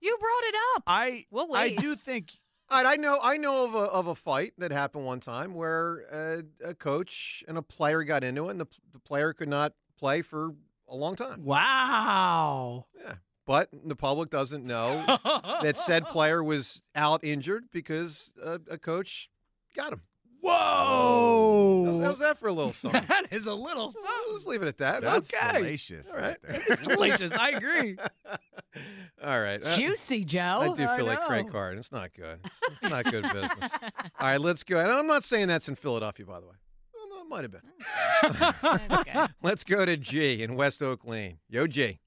You 0.00 0.16
brought 0.18 0.44
it 0.48 0.54
up. 0.76 0.82
I 0.86 1.24
We'll 1.30 1.48
wait. 1.48 1.58
I 1.60 1.68
do 1.80 1.94
think 1.96 2.32
All 2.70 2.82
right, 2.82 2.92
I 2.92 2.96
know 2.96 3.18
I 3.22 3.36
know 3.38 3.64
of 3.64 3.74
a 3.74 3.78
of 3.78 4.06
a 4.08 4.14
fight 4.14 4.52
that 4.58 4.70
happened 4.72 5.06
one 5.06 5.20
time 5.20 5.54
where 5.54 6.04
uh, 6.12 6.68
a 6.68 6.74
coach 6.74 7.42
and 7.48 7.56
a 7.56 7.62
player 7.62 8.02
got 8.04 8.22
into 8.24 8.48
it, 8.48 8.52
and 8.52 8.60
the, 8.60 8.66
the 8.92 8.98
player 8.98 9.32
could 9.32 9.48
not 9.48 9.72
play 9.98 10.20
for 10.22 10.50
a 10.86 10.94
long 10.94 11.16
time. 11.16 11.44
Wow. 11.44 12.86
Yeah, 13.02 13.14
but 13.46 13.70
the 13.72 13.96
public 13.96 14.28
doesn't 14.28 14.64
know 14.66 15.02
that 15.62 15.78
said 15.78 16.04
player 16.10 16.44
was 16.44 16.82
out 16.94 17.24
injured 17.24 17.64
because 17.72 18.32
uh, 18.44 18.58
a 18.70 18.76
coach 18.76 19.30
got 19.74 19.94
him. 19.94 20.02
Whoa. 20.40 21.84
How's, 21.86 22.00
how's 22.00 22.18
that 22.20 22.38
for 22.38 22.48
a 22.48 22.52
little 22.52 22.72
song? 22.82 22.92
that 22.92 23.26
is 23.32 23.46
a 23.46 23.54
little 23.54 23.92
Let's 24.32 24.46
leave 24.46 24.62
it 24.62 24.68
at 24.68 24.78
that. 24.78 25.02
that's 25.02 25.28
Okay. 25.34 25.56
salacious. 25.58 26.06
All 26.10 26.16
right. 26.16 26.36
there. 26.42 26.62
It's 26.68 26.86
delicious. 26.86 27.32
I 27.32 27.50
agree. 27.50 27.96
All 29.24 29.40
right. 29.40 29.64
Uh, 29.64 29.76
Juicy, 29.76 30.24
Joe. 30.24 30.60
I 30.60 30.74
do 30.74 30.84
I 30.84 30.96
feel 30.96 31.06
like 31.06 31.20
Craig 31.20 31.46
know. 31.46 31.52
Carton. 31.52 31.78
It's 31.78 31.92
not 31.92 32.12
good. 32.14 32.38
It's, 32.44 32.54
it's 32.82 32.90
not 32.90 33.04
good 33.04 33.22
business. 33.24 33.72
All 34.20 34.28
right, 34.28 34.40
let's 34.40 34.62
go. 34.62 34.78
And 34.78 34.90
I'm 34.90 35.06
not 35.06 35.24
saying 35.24 35.48
that's 35.48 35.68
in 35.68 35.74
Philadelphia, 35.74 36.26
by 36.26 36.40
the 36.40 36.46
way. 36.46 36.54
Well, 36.94 37.08
no, 37.08 37.22
it 37.22 37.28
might 37.28 37.42
have 37.42 37.52
been. 37.52 39.00
Okay. 39.00 39.26
Let's 39.42 39.64
go 39.64 39.84
to 39.84 39.96
G 39.96 40.42
in 40.42 40.56
West 40.56 40.82
Oak 40.82 41.04
Lane. 41.04 41.38
Yo, 41.48 41.66
G. 41.66 41.98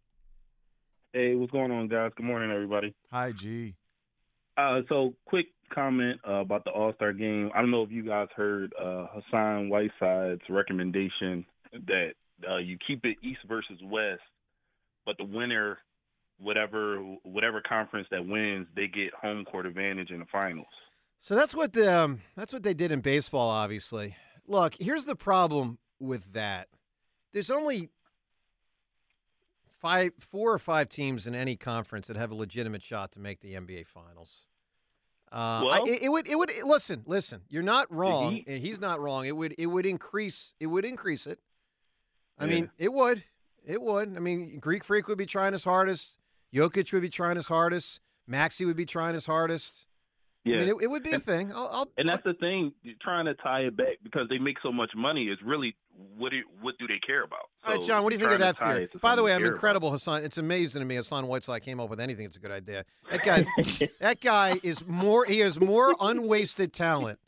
Hey, 1.14 1.36
what's 1.36 1.52
going 1.52 1.72
on, 1.72 1.88
guys? 1.88 2.12
Good 2.16 2.26
morning, 2.26 2.52
everybody. 2.52 2.94
Hi, 3.12 3.32
G. 3.32 3.76
Uh, 4.58 4.82
so, 4.90 5.14
quick 5.26 5.48
comment 5.74 6.20
uh, 6.28 6.36
about 6.36 6.66
the 6.66 6.72
All 6.72 6.94
Star 6.94 7.14
game. 7.14 7.52
I 7.56 7.62
don't 7.62 7.72
know 7.72 7.84
if 7.84 7.92
you 7.92 8.04
guys 8.04 8.28
heard 8.36 8.74
uh, 8.80 9.08
Hassan 9.14 9.70
Whiteside's 9.70 10.42
recommendation 10.50 11.46
that 11.88 12.14
uh, 12.50 12.58
you 12.58 12.78
keep 12.86 13.06
it 13.06 13.18
East 13.24 13.40
versus 13.48 13.80
West, 13.84 14.22
but 15.06 15.18
the 15.18 15.26
winner 15.26 15.78
whatever 16.42 16.98
whatever 17.24 17.62
conference 17.62 18.08
that 18.12 18.26
wins, 18.26 18.68
they 18.76 18.88
get 18.88 19.14
home 19.14 19.46
court 19.46 19.66
advantage 19.66 20.10
in 20.12 20.20
the 20.20 20.26
finals. 20.32 20.68
So 21.22 21.36
that's 21.36 21.54
what 21.54 21.74
the, 21.74 21.96
um, 22.00 22.22
that's 22.36 22.52
what 22.52 22.64
they 22.64 22.74
did 22.74 22.92
in 22.92 23.02
baseball. 23.02 23.50
Obviously, 23.50 24.16
look. 24.48 24.74
Here's 24.80 25.06
the 25.06 25.16
problem 25.16 25.78
with 26.00 26.34
that. 26.34 26.68
There's 27.32 27.52
only 27.52 27.90
five, 29.82 30.12
four 30.20 30.52
or 30.54 30.60
five 30.60 30.90
teams 30.90 31.28
in 31.28 31.36
any 31.36 31.56
conference 31.56 32.08
that 32.08 32.16
have 32.18 32.32
a 32.32 32.36
legitimate 32.36 32.84
shot 32.84 33.12
to 33.14 33.20
make 33.20 33.42
the 33.42 33.54
NBA 33.54 33.88
Finals. 33.88 34.30
Uh, 35.32 35.36
I- 35.36 35.64
Well- 35.64 35.86
it, 35.86 36.02
it 36.04 36.10
would. 36.10 36.28
It 36.28 36.36
would. 36.38 36.52
Listen, 36.64 37.04
listen. 37.06 37.42
You're 37.50 37.64
not 37.64 37.92
wrong, 37.94 38.44
and 38.48 38.60
he's 38.62 38.80
not 38.80 39.00
wrong. 39.00 39.26
It 39.26 39.36
would. 39.36 39.56
It 39.58 39.68
would 39.68 39.86
increase. 39.86 40.54
It 40.60 40.68
would 40.68 40.86
increase 40.86 41.26
it. 41.26 41.40
I 42.38 42.46
Yeah. 42.46 42.52
mean, 42.56 42.72
it 42.78 42.92
would. 42.92 43.24
It 43.66 43.82
would. 43.82 44.16
I 44.18 44.20
mean, 44.20 44.60
Greek 44.60 44.84
Freak 44.84 45.08
would 45.08 45.18
be 45.18 45.26
trying 45.28 45.54
his 45.54 45.64
hardest. 45.64 46.16
Jokic 46.54 46.92
would 46.94 47.02
be 47.02 47.10
trying 47.10 47.36
his 47.38 47.48
hardest. 47.48 48.00
Maxey 48.28 48.66
would 48.66 48.78
be 48.78 48.86
trying 48.86 49.14
his 49.14 49.26
hardest. 49.26 49.86
Yeah, 50.44 50.56
I 50.56 50.60
mean, 50.62 50.70
it, 50.70 50.76
it 50.84 50.88
would 50.90 51.04
be 51.04 51.12
a 51.12 51.16
And- 51.16 51.24
thing. 51.24 51.54
I'll, 51.54 51.70
I'll, 51.72 51.88
And 51.98 52.10
that's 52.10 52.24
the 52.24 52.34
thing, 52.34 52.74
you're 52.82 52.96
trying 53.00 53.26
to 53.26 53.36
tie 53.36 53.62
it 53.62 53.78
back 53.78 53.98
because 54.04 54.28
they 54.28 54.40
make 54.40 54.58
so 54.64 54.72
much 54.72 54.90
money. 54.96 55.26
Is 55.26 55.38
really 55.46 55.76
what 56.18 56.32
do 56.32 56.42
what 56.62 56.76
do 56.80 56.88
they 56.88 56.98
care 57.06 57.24
about? 57.24 57.42
All 57.64 57.76
right, 57.76 57.84
John, 57.86 58.04
what 58.04 58.10
do 58.10 58.16
you 58.16 58.20
think 58.20 58.32
of 58.32 58.40
that 58.40 58.58
theory? 58.58 58.90
By 59.04 59.16
the 59.16 59.22
way, 59.22 59.34
I'm 59.34 59.40
care 59.42 59.48
about. 59.50 59.56
incredible, 59.56 59.92
Hassan. 59.92 60.24
It's 60.24 60.40
amazing 60.40 60.80
to 60.80 60.86
me 60.86 60.96
Hassan 60.96 61.28
Whiteside 61.28 61.62
came 61.62 61.80
up 61.80 61.90
with 61.92 62.00
anything. 62.00 62.26
It's 62.26 62.38
a 62.38 62.40
good 62.40 62.50
idea. 62.52 62.86
That 63.12 63.24
guy, 63.24 63.46
that 64.00 64.20
guy 64.20 64.60
is 64.64 64.84
more. 64.88 65.26
He 65.26 65.40
has 65.40 65.60
more 65.60 65.96
unwasted 66.00 66.74
talent 66.74 67.20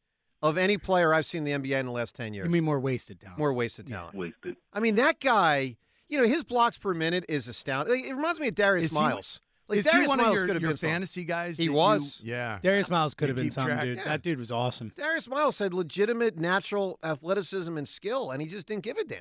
of 0.42 0.58
any 0.58 0.80
player 0.80 1.14
I've 1.14 1.28
seen 1.28 1.46
in 1.46 1.62
the 1.62 1.70
NBA 1.70 1.80
in 1.82 1.86
the 1.86 1.92
last 1.92 2.16
ten 2.16 2.34
years. 2.34 2.46
You 2.46 2.52
mean 2.52 2.64
more 2.64 2.80
wasted 2.80 3.20
talent? 3.20 3.38
more 3.38 3.54
wasted 3.54 3.86
talent? 3.88 4.16
Wasted. 4.16 4.56
I 4.74 4.80
mean, 4.80 4.96
that 4.96 5.20
guy. 5.20 5.78
You 6.14 6.20
know, 6.22 6.28
his 6.28 6.44
blocks 6.44 6.78
per 6.78 6.94
minute 6.94 7.26
is 7.28 7.48
astounding. 7.48 7.96
Like, 7.96 8.06
It 8.06 8.14
reminds 8.14 8.40
me 8.40 8.50
of 8.50 8.56
Darius 8.56 8.86
Is 8.86 8.92
he- 8.92 8.98
Miles. 9.00 9.42
Like 9.68 9.80
is 9.80 9.86
Darius 9.86 10.06
he 10.06 10.10
one 10.10 10.18
Miles 10.18 10.30
of 10.30 10.34
your, 10.36 10.46
could 10.46 10.56
have 10.58 10.62
your 10.62 10.72
been 10.72 10.78
something. 10.78 10.94
fantasy 10.94 11.24
guys? 11.24 11.58
He 11.58 11.66
that 11.66 11.72
you- 11.72 11.78
was. 11.78 12.20
yeah. 12.22 12.60
Darius 12.62 12.90
Miles 12.90 13.14
could 13.16 13.26
You 13.26 13.30
have 13.30 13.36
been 13.38 13.46
keep 13.46 13.54
something, 13.54 13.74
track? 13.74 13.86
dude. 13.86 13.98
Yeah. 13.98 14.04
That 14.04 14.22
dude 14.22 14.38
was 14.38 14.52
awesome. 14.52 14.92
Darius 14.96 15.28
Miles 15.28 15.58
had 15.58 15.74
legitimate 15.74 16.38
natural 16.38 17.00
athleticism 17.02 17.76
and 17.78 17.88
skill, 17.88 18.30
and 18.30 18.42
he 18.42 18.48
just 18.48 18.68
didn't 18.68 18.84
give 18.84 18.98
a 18.98 19.04
damn. 19.06 19.20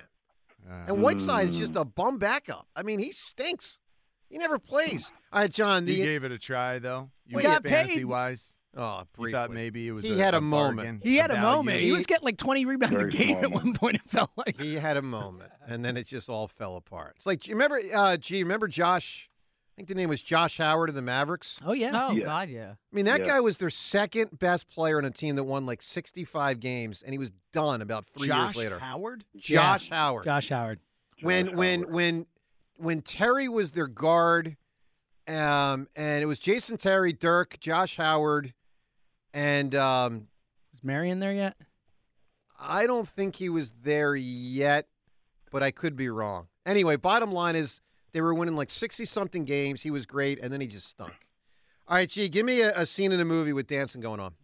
Uh, 0.68 0.84
And 0.88 1.02
Whiteside 1.02 1.48
is 1.48 1.56
Mm. 1.56 1.60
just 1.60 1.76
a 1.76 1.84
bum 1.84 2.18
backup. 2.18 2.66
I 2.76 2.82
mean, 2.82 2.98
he 2.98 3.12
stinks. 3.12 3.78
He 4.28 4.36
never 4.36 4.58
plays. 4.58 5.12
All 5.32 5.40
right, 5.42 5.50
John. 5.50 5.86
you 5.86 5.96
gave 5.96 6.24
it 6.24 6.32
a 6.32 6.38
try 6.38 6.78
though. 6.78 7.10
You 7.26 7.36
Well, 7.36 7.42
he 7.42 7.48
got 7.48 7.62
fantasy 7.64 7.94
paid. 7.98 8.04
wise. 8.04 8.54
Oh, 8.76 8.98
You 9.00 9.04
briefly. 9.12 9.32
thought 9.32 9.50
maybe 9.50 9.88
it 9.88 9.92
was. 9.92 10.04
He 10.04 10.12
a, 10.12 10.24
had 10.24 10.34
a 10.34 10.40
bargain, 10.40 10.48
moment. 10.76 11.02
He 11.02 11.16
had 11.16 11.30
a 11.30 11.34
value. 11.34 11.46
moment. 11.56 11.80
He, 11.80 11.86
He- 11.86 11.92
was 11.92 12.06
getting 12.06 12.24
like 12.24 12.36
20 12.38 12.64
rebounds 12.64 13.00
a 13.02 13.06
game 13.06 13.38
small 13.40 13.44
at 13.44 13.52
one 13.52 13.72
point. 13.74 13.96
It 13.96 14.02
felt 14.08 14.30
like. 14.36 14.58
He 14.60 14.74
had 14.74 14.96
a 14.96 15.02
moment, 15.02 15.50
and 15.66 15.84
then 15.84 15.96
it 15.96 16.06
just 16.06 16.28
all 16.28 16.48
fell 16.48 16.76
apart. 16.76 17.14
It's 17.16 17.26
like, 17.26 17.40
do 17.40 17.50
you 17.50 17.56
remember? 17.56 17.80
Uh, 17.94 18.16
gee, 18.16 18.42
remember 18.42 18.68
Josh? 18.68 19.28
I 19.28 19.74
think 19.76 19.88
the 19.88 19.94
name 19.94 20.10
was 20.10 20.20
Josh 20.20 20.58
Howard 20.58 20.90
of 20.90 20.94
the 20.94 21.00
Mavericks. 21.02 21.56
Oh 21.64 21.72
yeah. 21.72 22.08
Oh 22.08 22.12
Yeah. 22.12 22.24
God, 22.26 22.48
yeah. 22.50 22.70
I 22.72 22.94
mean, 22.94 23.06
that 23.06 23.20
Yeah. 23.20 23.26
guy 23.26 23.40
was 23.40 23.56
their 23.56 23.70
second 23.70 24.38
best 24.38 24.68
player 24.68 24.98
on 24.98 25.06
a 25.06 25.10
team 25.10 25.36
that 25.36 25.44
won 25.44 25.64
like 25.64 25.80
65 25.80 26.60
games, 26.60 27.02
and 27.02 27.14
he 27.14 27.18
was 27.18 27.32
done 27.54 27.80
about 27.80 28.04
three 28.16 28.28
Josh 28.28 28.48
years 28.54 28.56
later. 28.56 28.78
Howard. 28.78 29.24
Josh 29.36 29.88
Howard. 29.88 30.24
Josh 30.26 30.50
Howard. 30.50 30.80
when 31.22 31.46
Josh 31.46 31.54
when 31.54 31.80
Howard. 31.80 31.94
when 31.94 32.26
when 32.76 33.00
Terry 33.02 33.48
was 33.48 33.70
their 33.72 33.86
guard, 33.86 34.56
um, 35.26 35.88
and 35.96 36.22
it 36.22 36.26
was 36.26 36.38
Jason 36.38 36.76
Terry, 36.76 37.12
Dirk, 37.12 37.58
Josh 37.60 37.96
Howard, 37.96 38.52
and 39.32 39.74
um, 39.74 40.28
Was 40.72 40.82
Marion 40.82 41.20
there 41.20 41.32
yet? 41.32 41.56
I 42.58 42.86
don't 42.86 43.08
think 43.08 43.36
he 43.36 43.48
was 43.48 43.72
there 43.82 44.14
yet, 44.14 44.86
but 45.50 45.62
I 45.62 45.70
could 45.70 45.96
be 45.96 46.08
wrong. 46.08 46.46
Anyway, 46.64 46.96
bottom 46.96 47.32
line 47.32 47.56
is 47.56 47.80
they 48.12 48.20
were 48.20 48.34
winning 48.34 48.56
like 48.56 48.70
60 48.70 49.04
something 49.04 49.44
games. 49.44 49.82
He 49.82 49.90
was 49.90 50.06
great, 50.06 50.38
and 50.40 50.52
then 50.52 50.60
he 50.60 50.66
just 50.66 50.88
stunk. 50.88 51.12
All 51.88 51.96
right, 51.96 52.08
G, 52.08 52.28
give 52.28 52.46
me 52.46 52.60
a, 52.60 52.72
a 52.78 52.86
scene 52.86 53.10
in 53.10 53.20
a 53.20 53.24
movie 53.24 53.52
with 53.52 53.66
dancing 53.66 54.00
going 54.00 54.20
on. 54.20 54.34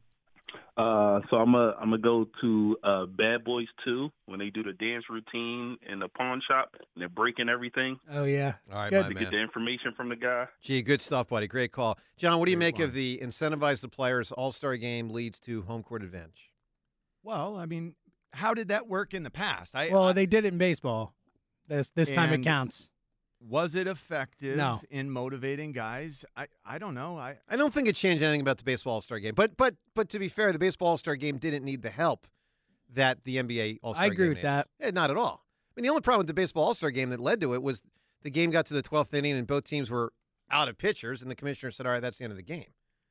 Uh, 0.78 1.20
so 1.28 1.36
I'm 1.38 1.50
gonna 1.52 1.74
I'm 1.80 1.90
gonna 1.90 1.98
go 1.98 2.26
to 2.40 2.76
uh, 2.84 3.06
Bad 3.06 3.42
Boys 3.44 3.66
Two 3.84 4.10
when 4.26 4.38
they 4.38 4.50
do 4.50 4.62
the 4.62 4.72
dance 4.74 5.04
routine 5.10 5.76
in 5.90 5.98
the 5.98 6.06
pawn 6.08 6.40
shop 6.46 6.70
and 6.78 6.86
they're 7.02 7.08
breaking 7.08 7.48
everything 7.48 7.98
Oh 8.12 8.22
yeah. 8.24 8.54
All 8.72 8.78
right, 8.78 8.90
Good. 8.90 9.02
my 9.02 9.08
to 9.08 9.14
man. 9.14 9.22
get 9.24 9.30
the 9.32 9.40
information 9.42 9.92
from 9.96 10.08
the 10.08 10.14
guy. 10.16 10.46
Gee, 10.62 10.82
good 10.82 11.00
stuff, 11.00 11.28
buddy. 11.28 11.48
Great 11.48 11.72
call. 11.72 11.98
John, 12.16 12.38
what 12.38 12.44
do 12.44 12.52
you 12.52 12.56
Great 12.56 12.74
make 12.78 12.78
of 12.78 12.94
the 12.94 13.18
incentivize 13.20 13.80
the 13.80 13.88
players 13.88 14.30
All 14.30 14.52
Star 14.52 14.76
game 14.76 15.10
leads 15.10 15.40
to 15.40 15.62
home 15.62 15.82
court 15.82 16.02
advantage? 16.04 16.50
Well, 17.24 17.56
I 17.56 17.66
mean, 17.66 17.94
how 18.32 18.54
did 18.54 18.68
that 18.68 18.86
work 18.86 19.14
in 19.14 19.24
the 19.24 19.30
past? 19.30 19.74
I, 19.74 19.88
Well, 19.90 20.04
I- 20.04 20.12
they 20.12 20.26
did 20.26 20.44
it 20.44 20.52
in 20.52 20.58
baseball. 20.58 21.12
This 21.66 21.88
this 21.90 22.12
time 22.12 22.32
it 22.32 22.42
counts. 22.44 22.90
Was 23.40 23.74
it 23.74 23.86
effective 23.86 24.56
No. 24.56 24.80
in 24.90 25.10
motivating 25.10 25.72
guys? 25.72 26.24
I, 26.36 26.46
I 26.64 26.78
don't 26.78 26.94
know. 26.94 27.16
I 27.16 27.36
I 27.48 27.56
don't 27.56 27.72
think 27.72 27.88
it 27.88 27.94
changed 27.96 28.22
anything 28.22 28.40
about 28.40 28.58
the 28.58 28.64
baseball 28.64 28.94
All 28.94 29.00
Star 29.00 29.18
game. 29.20 29.34
But 29.34 29.56
but 29.56 29.76
but 29.94 30.08
to 30.10 30.18
be 30.18 30.28
fair, 30.28 30.52
the 30.52 30.58
baseball 30.58 30.88
All 30.88 30.98
Star 30.98 31.16
game 31.16 31.38
didn't 31.38 31.64
need 31.64 31.82
the 31.82 31.90
help 31.90 32.26
that 32.94 33.24
the 33.24 33.36
NBA 33.36 33.78
All 33.82 33.94
Star 33.94 34.04
I 34.04 34.08
game 34.08 34.12
agree 34.14 34.28
with 34.28 34.36
needs. 34.38 34.44
that. 34.44 34.68
Eh, 34.80 34.90
not 34.90 35.10
at 35.10 35.16
all. 35.16 35.44
I 35.44 35.70
mean, 35.80 35.84
the 35.84 35.90
only 35.90 36.00
problem 36.02 36.18
with 36.18 36.26
the 36.26 36.34
baseball 36.34 36.64
All 36.64 36.74
Star 36.74 36.90
game 36.90 37.10
that 37.10 37.20
led 37.20 37.40
to 37.42 37.54
it 37.54 37.62
was 37.62 37.82
the 38.22 38.30
game 38.30 38.50
got 38.50 38.66
to 38.66 38.74
the 38.74 38.82
12th 38.82 39.14
inning 39.14 39.32
and 39.34 39.46
both 39.46 39.64
teams 39.64 39.90
were 39.90 40.12
out 40.50 40.68
of 40.68 40.78
pitchers, 40.78 41.20
and 41.22 41.30
the 41.30 41.34
commissioner 41.36 41.70
said, 41.70 41.86
"All 41.86 41.92
right, 41.92 42.00
that's 42.00 42.18
the 42.18 42.24
end 42.24 42.32
of 42.32 42.36
the 42.36 42.42
game." 42.42 42.66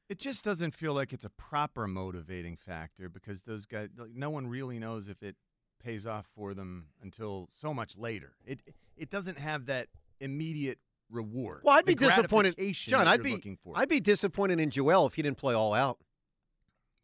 it 0.10 0.20
just 0.20 0.42
doesn't 0.42 0.74
feel 0.74 0.94
like 0.94 1.12
it's 1.12 1.26
a 1.26 1.30
proper 1.32 1.86
motivating 1.86 2.56
factor 2.56 3.10
because 3.10 3.44
those 3.44 3.66
guys, 3.66 3.90
like, 3.98 4.16
no 4.16 4.30
one 4.30 4.48
really 4.48 4.80
knows 4.80 5.10
if 5.10 5.22
it 5.22 5.36
pays 5.84 6.06
off 6.08 6.26
for 6.34 6.54
them 6.54 6.86
until 7.04 7.50
so 7.54 7.74
much 7.74 7.98
later. 7.98 8.32
It 8.46 8.62
it 8.96 9.10
doesn't 9.10 9.38
have 9.38 9.66
that 9.66 9.88
immediate 10.20 10.80
reward. 11.10 11.62
Well, 11.64 11.76
I'd 11.76 11.86
be 11.86 11.96
disappointed, 11.96 12.56
John. 12.74 13.08
I'd 13.08 13.24
be. 13.24 13.58
I'd 13.76 13.90
be 13.90 14.00
disappointed 14.00 14.60
in 14.60 14.70
Joel 14.70 15.06
if 15.08 15.14
he 15.16 15.22
didn't 15.22 15.38
play 15.38 15.54
all 15.54 15.74
out. 15.74 15.98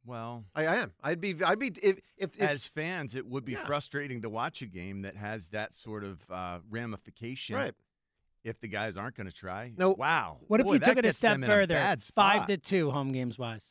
well, 0.06 0.44
I, 0.54 0.66
I 0.66 0.76
am. 0.78 0.92
I'd 1.02 1.22
be. 1.22 1.42
I'd 1.44 1.60
be 1.60 1.68
if 1.82 2.00
if, 2.18 2.36
if 2.38 2.42
as 2.42 2.66
fans, 2.66 3.16
it 3.16 3.26
would 3.26 3.46
be 3.46 3.54
Yeah. 3.54 3.64
frustrating 3.66 4.22
to 4.24 4.30
watch 4.30 4.62
a 4.62 4.66
game 4.66 5.04
that 5.04 5.16
has 5.16 5.48
that 5.50 5.74
sort 5.74 6.04
of 6.04 6.20
uh, 6.30 6.60
ramification. 6.70 7.56
right. 7.56 7.74
If 8.44 8.60
the 8.60 8.68
guys 8.68 8.98
aren't 8.98 9.16
going 9.16 9.28
to 9.30 9.34
try, 9.34 9.72
No. 9.78 9.92
Wow. 9.92 10.40
What 10.48 10.60
if 10.60 10.66
Boy, 10.66 10.74
you 10.74 10.80
took 10.80 10.98
it 10.98 11.06
a 11.06 11.14
step 11.14 11.40
further? 11.40 11.76
bad 11.76 12.04
Five 12.04 12.48
to 12.48 12.58
two 12.58 12.92
home 12.92 13.14
games 13.14 13.40
wise. 13.40 13.66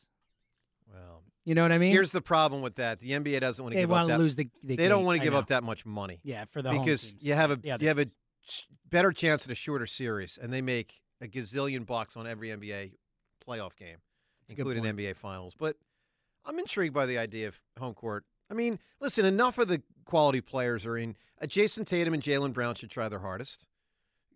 Well, 0.91 1.21
You 1.45 1.53
know 1.53 1.61
what 1.61 1.71
I 1.71 1.77
mean? 1.77 1.91
here's 1.91 2.09
the 2.09 2.21
problem 2.23 2.63
with 2.63 2.77
that: 2.77 2.99
the 2.99 3.11
NBA 3.11 3.39
doesn't 3.41 3.63
want 3.63 3.73
to 3.73 3.77
they 3.77 3.83
give 3.83 3.91
up 3.91 3.95
want 3.97 4.07
to 4.07 4.13
that. 4.13 4.19
lose 4.19 4.35
the. 4.35 4.49
the 4.63 4.75
they 4.75 4.87
don't 4.87 5.05
want 5.05 5.19
to 5.19 5.23
give 5.23 5.35
up 5.35 5.49
that 5.49 5.63
much 5.63 5.85
money. 5.85 6.21
Yeah, 6.23 6.45
for 6.45 6.63
the 6.63 6.71
home 6.71 6.83
because 6.83 7.13
you 7.19 7.35
have 7.35 7.51
a 7.51 7.59
you 7.63 7.87
have 7.87 7.99
a 7.99 8.07
better 8.89 9.11
chance 9.11 9.45
at 9.45 9.51
a 9.51 9.55
shorter 9.55 9.85
series, 9.87 10.37
and 10.41 10.51
they 10.51 10.61
make 10.61 11.01
a 11.21 11.27
gazillion 11.27 11.85
bucks 11.85 12.15
on 12.17 12.27
every 12.27 12.49
NBA 12.49 12.93
playoff 13.45 13.75
game, 13.77 13.97
That's 14.47 14.57
including. 14.59 14.83
NBA 14.83 15.15
Finals. 15.15 15.53
But 15.57 15.77
I'm 16.45 16.59
intrigued 16.59 16.93
by 16.93 17.05
the 17.05 17.17
idea 17.17 17.47
of 17.47 17.59
home 17.79 17.93
court. 17.93 18.25
I 18.49 18.53
mean, 18.53 18.79
listen, 18.99 19.25
enough 19.25 19.57
of 19.57 19.67
the 19.67 19.81
quality 20.05 20.41
players 20.41 20.85
are 20.85 20.97
in. 20.97 21.15
Uh, 21.41 21.45
Jayson 21.45 21.85
Tatum 21.85 22.13
and 22.13 22.21
Jaylen 22.21 22.53
Brown 22.53 22.75
should 22.75 22.91
try 22.91 23.07
their 23.09 23.19
hardest. 23.19 23.65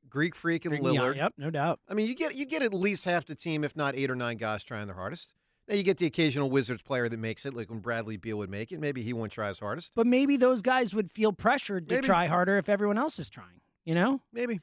Greek 0.10 0.36
Freak 0.36 0.64
and 0.66 0.74
Yeah, 0.74 0.80
Lillard. 0.80 1.16
Yep, 1.18 1.34
no 1.38 1.50
doubt. 1.50 1.80
I 1.90 1.94
mean, 1.94 2.08
you 2.08 2.16
get 2.16 2.34
you 2.34 2.46
get 2.46 2.62
at 2.64 2.74
least 2.74 3.04
half 3.04 3.26
the 3.26 3.36
team, 3.36 3.64
if 3.66 3.76
not 3.76 3.96
eight 3.96 4.10
or 4.10 4.16
nine 4.16 4.38
guys, 4.38 4.64
trying 4.64 4.88
their 4.88 4.96
hardest. 4.96 5.34
Now 5.68 5.76
you 5.76 5.84
get 5.84 5.98
the 5.98 6.06
occasional 6.06 6.50
Wizards 6.50 6.82
player 6.82 7.10
that 7.10 7.20
makes 7.20 7.46
it, 7.46 7.54
like 7.54 7.70
when 7.70 7.80
Bradley 7.80 8.16
Beal 8.16 8.38
would 8.38 8.50
make 8.50 8.72
it. 8.72 8.80
Maybe 8.80 9.04
he 9.04 9.12
won't 9.12 9.34
try 9.34 9.50
his 9.50 9.60
hardest. 9.60 9.92
But 9.96 10.08
maybe 10.08 10.38
those 10.38 10.62
guys 10.62 10.94
would 10.94 11.12
feel 11.12 11.34
pressured 11.34 11.90
to 11.90 11.96
Maybe. 11.96 12.08
try 12.08 12.28
harder 12.28 12.58
if 12.58 12.70
everyone 12.70 12.98
else 12.98 13.20
is 13.20 13.30
trying. 13.30 13.60
You 13.88 13.96
know? 13.96 14.22
Maybe. 14.34 14.60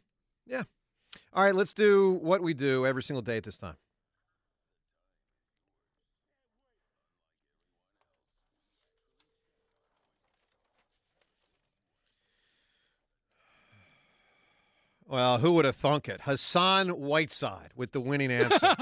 Yeah. 0.47 0.65
All 1.33 1.43
right, 1.43 1.55
let's 1.55 1.73
do 1.73 2.19
what 2.21 2.43
we 2.43 2.53
do 2.53 2.87
every 2.87 3.03
single 3.03 3.23
day 3.23 3.39
at 3.39 3.45
this 3.45 3.57
time. 3.57 3.77
Well, 15.07 15.39
who 15.39 15.53
would 15.53 15.65
have 15.65 15.77
thunk 15.77 16.07
it? 16.11 16.21
Hassan 16.23 16.89
Whiteside 16.91 17.71
with 17.75 17.93
the 17.93 18.01
winning 18.03 18.31
answer. 18.31 18.75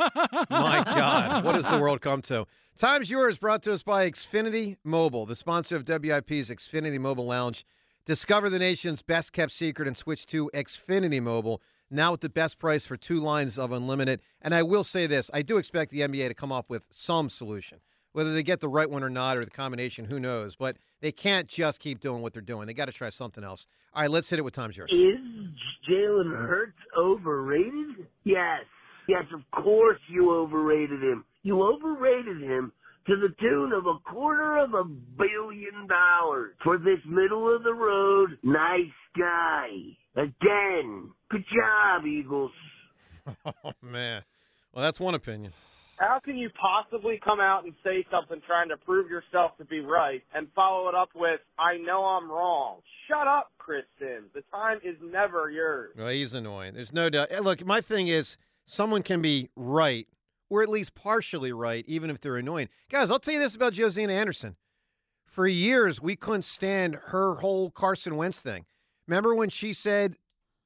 My 0.51 0.83
God, 0.85 1.45
what 1.45 1.55
has 1.55 1.67
the 1.67 1.79
world 1.79 2.01
come 2.01 2.21
to? 2.23 2.47
Time's 2.77 3.11
yours, 3.11 3.39
brought 3.39 3.63
to 3.63 3.73
us 3.75 3.85
by 3.85 4.11
Xfinity 4.11 4.77
Mobile, 4.83 5.25
the 5.25 5.37
sponsor 5.37 5.77
of 5.77 5.85
WIP's 5.85 6.51
Xfinity 6.51 6.99
Mobile 6.99 7.27
Lounge. 7.27 7.65
Discover 8.05 8.51
the 8.51 8.59
nation's 8.59 9.01
best 9.01 9.33
kept 9.33 9.53
secret 9.53 9.87
and 9.87 9.97
switch 9.97 10.27
to 10.27 10.51
Xfinity 10.53 11.23
Mobile, 11.23 11.63
now 11.89 12.11
with 12.11 12.21
the 12.21 12.29
best 12.29 12.59
price 12.59 12.85
for 12.85 12.97
two 12.97 13.21
lines 13.21 13.61
of 13.61 13.71
unlimited. 13.71 14.21
And 14.41 14.53
I 14.53 14.65
will 14.65 14.83
say 14.83 15.07
this 15.07 15.31
I 15.33 15.43
do 15.43 15.57
expect 15.57 15.93
the 15.93 16.01
NBA 16.01 16.27
to 16.27 16.35
come 16.35 16.51
up 16.51 16.69
with 16.69 16.83
some 16.91 17.31
solution. 17.31 17.79
Whether 18.11 18.35
they 18.35 18.43
get 18.43 18.59
the 18.59 18.69
right 18.69 18.91
one 18.91 19.05
or 19.05 19.09
not, 19.09 19.37
or 19.37 19.45
the 19.45 19.53
combination, 19.53 20.07
who 20.07 20.19
knows? 20.19 20.57
But 20.57 20.79
they 21.01 21.13
can't 21.13 21.47
just 21.47 21.79
keep 21.79 22.01
doing 22.01 22.23
what 22.23 22.33
they're 22.33 22.43
doing. 22.43 22.67
They 22.67 22.75
got 22.75 22.87
to 22.87 22.93
try 22.93 23.09
something 23.09 23.45
else. 23.45 23.69
All 23.95 24.03
right, 24.03 24.11
let's 24.11 24.29
hit 24.29 24.41
it 24.41 24.43
with 24.43 24.53
time's 24.53 24.77
yours. 24.77 24.91
Is 24.91 25.21
Jalen 25.89 26.37
Hurts 26.37 26.79
overrated? 26.99 28.09
Yes. 28.25 28.65
Yes, 29.07 29.25
of 29.33 29.43
course 29.63 30.01
you 30.09 30.35
overrated 30.35 31.03
him. 31.03 31.25
You 31.45 31.63
overrated 31.63 32.43
him 32.43 32.73
to 33.07 33.17
the 33.17 33.35
tune 33.41 33.73
of 33.73 33.87
a 33.87 33.99
quarter 34.09 34.59
of 34.59 34.75
a 34.75 34.85
billion 34.85 35.87
dollars 35.89 36.55
for 36.63 36.79
this 36.79 36.99
middle 37.07 37.55
of 37.55 37.63
the 37.63 37.75
road 37.75 38.39
nice 38.43 38.93
guy. 39.19 39.69
Again. 40.17 41.11
Good 41.31 41.45
job, 41.55 42.07
Eagles. 42.07 42.53
Oh 43.65 43.71
man. 43.81 44.23
Well, 44.73 44.83
that's 44.85 44.99
one 44.99 45.15
opinion. 45.15 45.53
How 45.97 46.19
can 46.25 46.37
you 46.37 46.51
possibly 46.61 47.21
come 47.25 47.39
out 47.39 47.63
and 47.65 47.73
say 47.85 48.05
something 48.11 48.41
trying 48.45 48.69
to 48.71 48.77
prove 48.77 49.09
yourself 49.09 49.57
to 49.59 49.65
be 49.65 49.79
right 49.79 50.21
and 50.35 50.49
follow 50.57 50.89
it 50.89 50.97
up 50.97 51.11
with, 51.15 51.39
I 51.57 51.77
know 51.77 52.03
I'm 52.05 52.29
wrong? 52.29 52.79
Shut 53.09 53.29
up, 53.29 53.53
Chris 53.59 53.85
Sims. 54.01 54.31
The 54.35 54.43
time 54.51 54.79
is 54.83 54.97
never 55.01 55.49
yours. 55.51 55.93
Well, 55.97 56.09
he's 56.09 56.35
annoying. 56.35 56.75
There's 56.75 56.93
no 56.93 57.09
doubt. 57.09 57.31
Look, 57.43 57.65
my 57.65 57.81
thing 57.81 58.09
is 58.09 58.37
someone 58.67 59.05
can 59.05 59.23
be 59.23 59.51
right 59.55 60.09
or 60.53 60.63
at 60.63 60.69
least 60.69 60.95
partially 60.95 61.51
right, 61.51 61.83
even 61.89 62.11
if 62.11 62.21
they're 62.21 62.37
annoying. 62.37 62.69
Guys, 62.91 63.11
I'll 63.11 63.19
tell 63.19 63.33
you 63.33 63.41
this 63.41 63.55
about 63.55 63.73
Josina 63.73 64.13
Anderson. 64.13 64.57
For 65.25 65.47
years, 65.47 65.99
we 66.03 66.15
couldn't 66.15 66.45
stand 66.45 66.95
her 67.07 67.37
whole 67.37 67.71
Carson 67.71 68.17
Wentz 68.17 68.43
thing. 68.43 68.67
Remember 69.07 69.35
when 69.35 69.49
she 69.49 69.73
said 69.73 70.17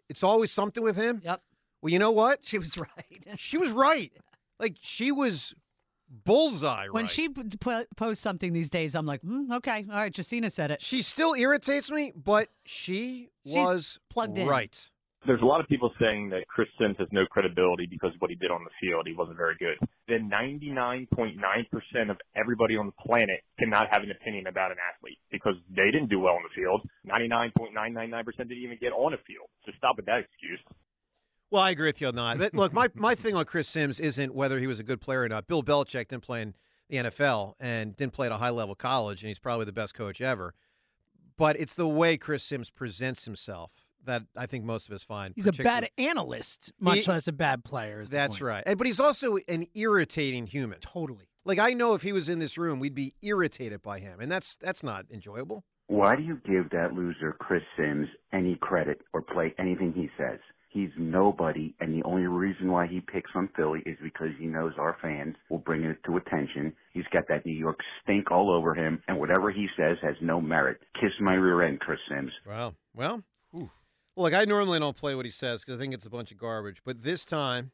it's 0.08 0.24
always 0.24 0.50
something 0.50 0.82
with 0.82 0.96
him? 0.96 1.20
Yep. 1.24 1.40
Well, 1.82 1.92
you 1.92 2.00
know 2.00 2.10
what? 2.10 2.40
She 2.42 2.58
was 2.58 2.76
right. 2.76 3.24
she 3.36 3.58
was 3.58 3.70
right. 3.70 4.10
Like 4.58 4.74
she 4.80 5.12
was 5.12 5.54
bullseye 6.24 6.88
When 6.90 7.04
right. 7.04 7.10
she 7.10 7.28
p- 7.28 7.84
posts 7.96 8.22
something 8.24 8.52
these 8.52 8.68
days, 8.68 8.96
I'm 8.96 9.06
like, 9.06 9.22
mm, 9.22 9.54
okay, 9.58 9.86
all 9.88 9.96
right, 9.98 10.12
Josina 10.12 10.50
said 10.50 10.72
it. 10.72 10.82
She 10.82 11.00
still 11.00 11.34
irritates 11.34 11.92
me, 11.92 12.12
but 12.16 12.48
she 12.64 13.30
She's 13.44 13.54
was 13.54 14.00
plugged 14.10 14.36
in. 14.36 14.48
right. 14.48 14.90
There's 15.26 15.42
a 15.42 15.44
lot 15.44 15.60
of 15.60 15.68
people 15.68 15.92
saying 16.00 16.30
that 16.30 16.46
Chris 16.48 16.68
Sims 16.78 16.96
has 16.98 17.08
no 17.10 17.26
credibility 17.26 17.86
because 17.86 18.14
of 18.14 18.20
what 18.20 18.30
he 18.30 18.36
did 18.36 18.50
on 18.50 18.64
the 18.64 18.70
field. 18.80 19.06
He 19.06 19.14
wasn't 19.14 19.36
very 19.36 19.56
good. 19.58 19.76
Then 20.08 20.30
99.9% 20.30 22.10
of 22.10 22.16
everybody 22.36 22.76
on 22.76 22.86
the 22.86 22.92
planet 22.92 23.40
cannot 23.58 23.88
have 23.90 24.02
an 24.02 24.10
opinion 24.10 24.46
about 24.46 24.70
an 24.70 24.76
athlete 24.94 25.18
because 25.30 25.54
they 25.74 25.90
didn't 25.90 26.08
do 26.08 26.20
well 26.20 26.34
on 26.34 26.42
the 26.42 26.54
field. 26.54 26.82
99.999% 27.06 28.36
didn't 28.36 28.52
even 28.52 28.78
get 28.80 28.92
on 28.92 29.14
a 29.14 29.18
field. 29.26 29.48
So 29.64 29.72
stop 29.76 29.96
with 29.96 30.06
that 30.06 30.20
excuse. 30.20 30.60
Well, 31.50 31.62
I 31.62 31.70
agree 31.70 31.88
with 31.88 32.00
you 32.00 32.08
on 32.08 32.14
that. 32.16 32.38
But 32.38 32.54
look, 32.54 32.72
my, 32.72 32.88
my 32.94 33.14
thing 33.14 33.34
on 33.34 33.44
Chris 33.44 33.68
Sims 33.68 34.00
isn't 34.00 34.34
whether 34.34 34.58
he 34.58 34.66
was 34.66 34.78
a 34.78 34.82
good 34.82 35.00
player 35.00 35.22
or 35.22 35.28
not. 35.28 35.46
Bill 35.46 35.62
Belichick 35.62 36.08
didn't 36.08 36.22
play 36.22 36.42
in 36.42 36.54
the 36.88 36.96
NFL 36.96 37.54
and 37.60 37.96
didn't 37.96 38.12
play 38.12 38.26
at 38.26 38.32
a 38.32 38.36
high 38.36 38.50
level 38.50 38.74
college, 38.74 39.22
and 39.22 39.28
he's 39.28 39.38
probably 39.38 39.64
the 39.64 39.72
best 39.72 39.94
coach 39.94 40.20
ever. 40.20 40.54
But 41.36 41.58
it's 41.58 41.74
the 41.74 41.88
way 41.88 42.16
Chris 42.16 42.42
Sims 42.42 42.70
presents 42.70 43.24
himself 43.24 43.70
that 44.06 44.22
I 44.36 44.46
think 44.46 44.64
most 44.64 44.88
of 44.88 44.94
us 44.94 45.02
find. 45.02 45.34
He's 45.36 45.46
a 45.46 45.52
bad 45.52 45.90
analyst, 45.98 46.72
much 46.80 47.04
He- 47.04 47.10
less 47.10 47.28
a 47.28 47.32
bad 47.32 47.64
player. 47.64 48.00
is 48.00 48.10
That's 48.10 48.40
right. 48.40 48.64
But 48.66 48.86
he's 48.86 49.00
also 49.00 49.36
an 49.48 49.66
irritating 49.74 50.46
human. 50.46 50.80
Totally. 50.80 51.28
Like 51.44 51.58
I 51.60 51.74
know 51.74 51.94
if 51.94 52.02
he 52.02 52.12
was 52.12 52.28
in 52.28 52.38
this 52.40 52.58
room, 52.58 52.80
we'd 52.80 52.94
be 52.94 53.14
irritated 53.22 53.82
by 53.82 54.00
him, 54.00 54.20
and 54.20 54.30
that's 54.32 54.56
that's 54.56 54.82
not 54.82 55.06
enjoyable. 55.12 55.64
Why 55.88 56.16
do 56.16 56.22
you 56.22 56.40
give 56.44 56.70
that 56.70 56.94
loser 56.94 57.32
Chris 57.38 57.62
Sims 57.76 58.08
any 58.32 58.56
credit 58.56 59.02
or 59.12 59.22
play 59.22 59.54
anything 59.56 59.92
he 59.92 60.10
says? 60.18 60.40
He's 60.68 60.90
nobody, 60.98 61.74
and 61.80 61.94
the 61.94 62.02
only 62.06 62.26
reason 62.26 62.70
why 62.70 62.86
he 62.86 63.00
picks 63.00 63.30
on 63.34 63.48
Philly 63.56 63.82
is 63.86 63.96
because 64.02 64.30
he 64.38 64.46
knows 64.46 64.72
our 64.78 64.96
fans 65.00 65.36
will 65.48 65.58
bring 65.60 65.84
it 65.84 65.96
to 66.04 66.16
attention. 66.16 66.74
He's 66.92 67.06
got 67.12 67.28
that 67.28 67.46
New 67.46 67.54
York 67.54 67.78
stink 68.02 68.30
all 68.30 68.50
over 68.50 68.74
him, 68.74 69.00
and 69.08 69.18
whatever 69.18 69.50
he 69.50 69.68
says 69.76 69.96
has 70.02 70.16
no 70.20 70.40
merit. 70.40 70.78
Kiss 71.00 71.12
my 71.20 71.34
rear 71.34 71.62
end, 71.62 71.80
Chris 71.80 72.00
Sims. 72.10 72.32
Wow. 72.46 72.74
Well, 72.94 73.22
look, 74.16 74.34
I 74.34 74.44
normally 74.44 74.78
don't 74.78 74.96
play 74.96 75.14
what 75.14 75.24
he 75.24 75.30
says 75.30 75.64
because 75.64 75.78
I 75.78 75.82
think 75.82 75.94
it's 75.94 76.06
a 76.06 76.10
bunch 76.10 76.32
of 76.32 76.38
garbage. 76.38 76.82
But 76.84 77.02
this 77.02 77.24
time, 77.24 77.72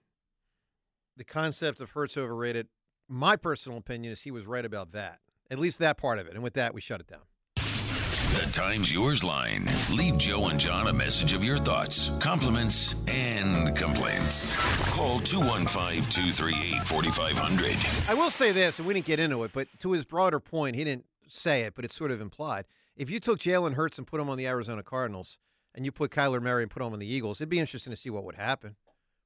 the 1.17 1.25
concept 1.25 1.81
of 1.81 1.91
Hurts 1.91 2.17
overrated, 2.17 2.69
my 3.09 3.37
personal 3.37 3.79
opinion 3.79 4.13
is 4.13 4.23
he 4.23 4.31
was 4.31 4.47
right 4.47 4.65
about 4.65 4.93
that. 4.93 5.21
At 5.51 5.59
least 5.59 5.79
that 5.81 5.99
part 5.99 6.19
of 6.19 6.27
it. 6.27 6.35
And 6.35 6.43
with 6.43 6.55
that, 6.55 6.75
we 6.75 6.81
shut 6.81 7.01
it 7.01 7.07
down. 7.07 7.21
The 7.57 8.51
Times 8.51 8.91
Yours 8.91 9.23
line. 9.23 9.67
Leave 9.95 10.17
Joe 10.17 10.49
and 10.49 10.59
John 10.59 10.87
a 10.87 10.93
message 10.93 11.35
of 11.35 11.45
your 11.45 11.59
thoughts, 11.59 12.11
compliments, 12.19 12.95
and 13.07 13.77
complaints. 13.77 14.57
Call 14.91 15.21
215 15.21 16.03
238 16.11 16.87
4500. 16.87 17.77
I 18.09 18.15
will 18.15 18.31
say 18.31 18.51
this, 18.51 18.79
and 18.79 18.89
we 18.89 18.95
didn't 18.95 19.05
get 19.05 19.21
into 19.21 19.45
it, 19.45 19.51
but 19.53 19.69
to 19.81 19.93
his 19.93 20.07
broader 20.07 20.41
point, 20.41 20.77
he 20.77 20.85
didn't 20.85 21.05
say 21.29 21.63
it, 21.63 21.75
but 21.75 21.85
it's 21.85 21.95
sort 21.95 22.11
of 22.11 22.23
implied. 22.23 22.65
If 22.97 23.11
you 23.11 23.21
took 23.21 23.38
Jalen 23.38 23.75
Hurts 23.75 23.99
and 23.99 24.07
put 24.07 24.19
him 24.19 24.31
on 24.31 24.38
the 24.38 24.47
Arizona 24.47 24.83
Cardinals, 24.83 25.37
and 25.75 25.85
you 25.85 25.93
put 25.93 26.11
Kyler 26.11 26.43
Murray 26.43 26.63
and 26.63 26.71
put 26.71 26.83
him 26.83 26.93
on 26.93 26.99
the 26.99 27.07
Eagles, 27.07 27.41
it'd 27.41 27.49
be 27.49 27.59
interesting 27.59 27.93
to 27.93 27.97
see 27.97 28.11
what 28.11 28.25
would 28.25 28.35
happen. 28.35 28.77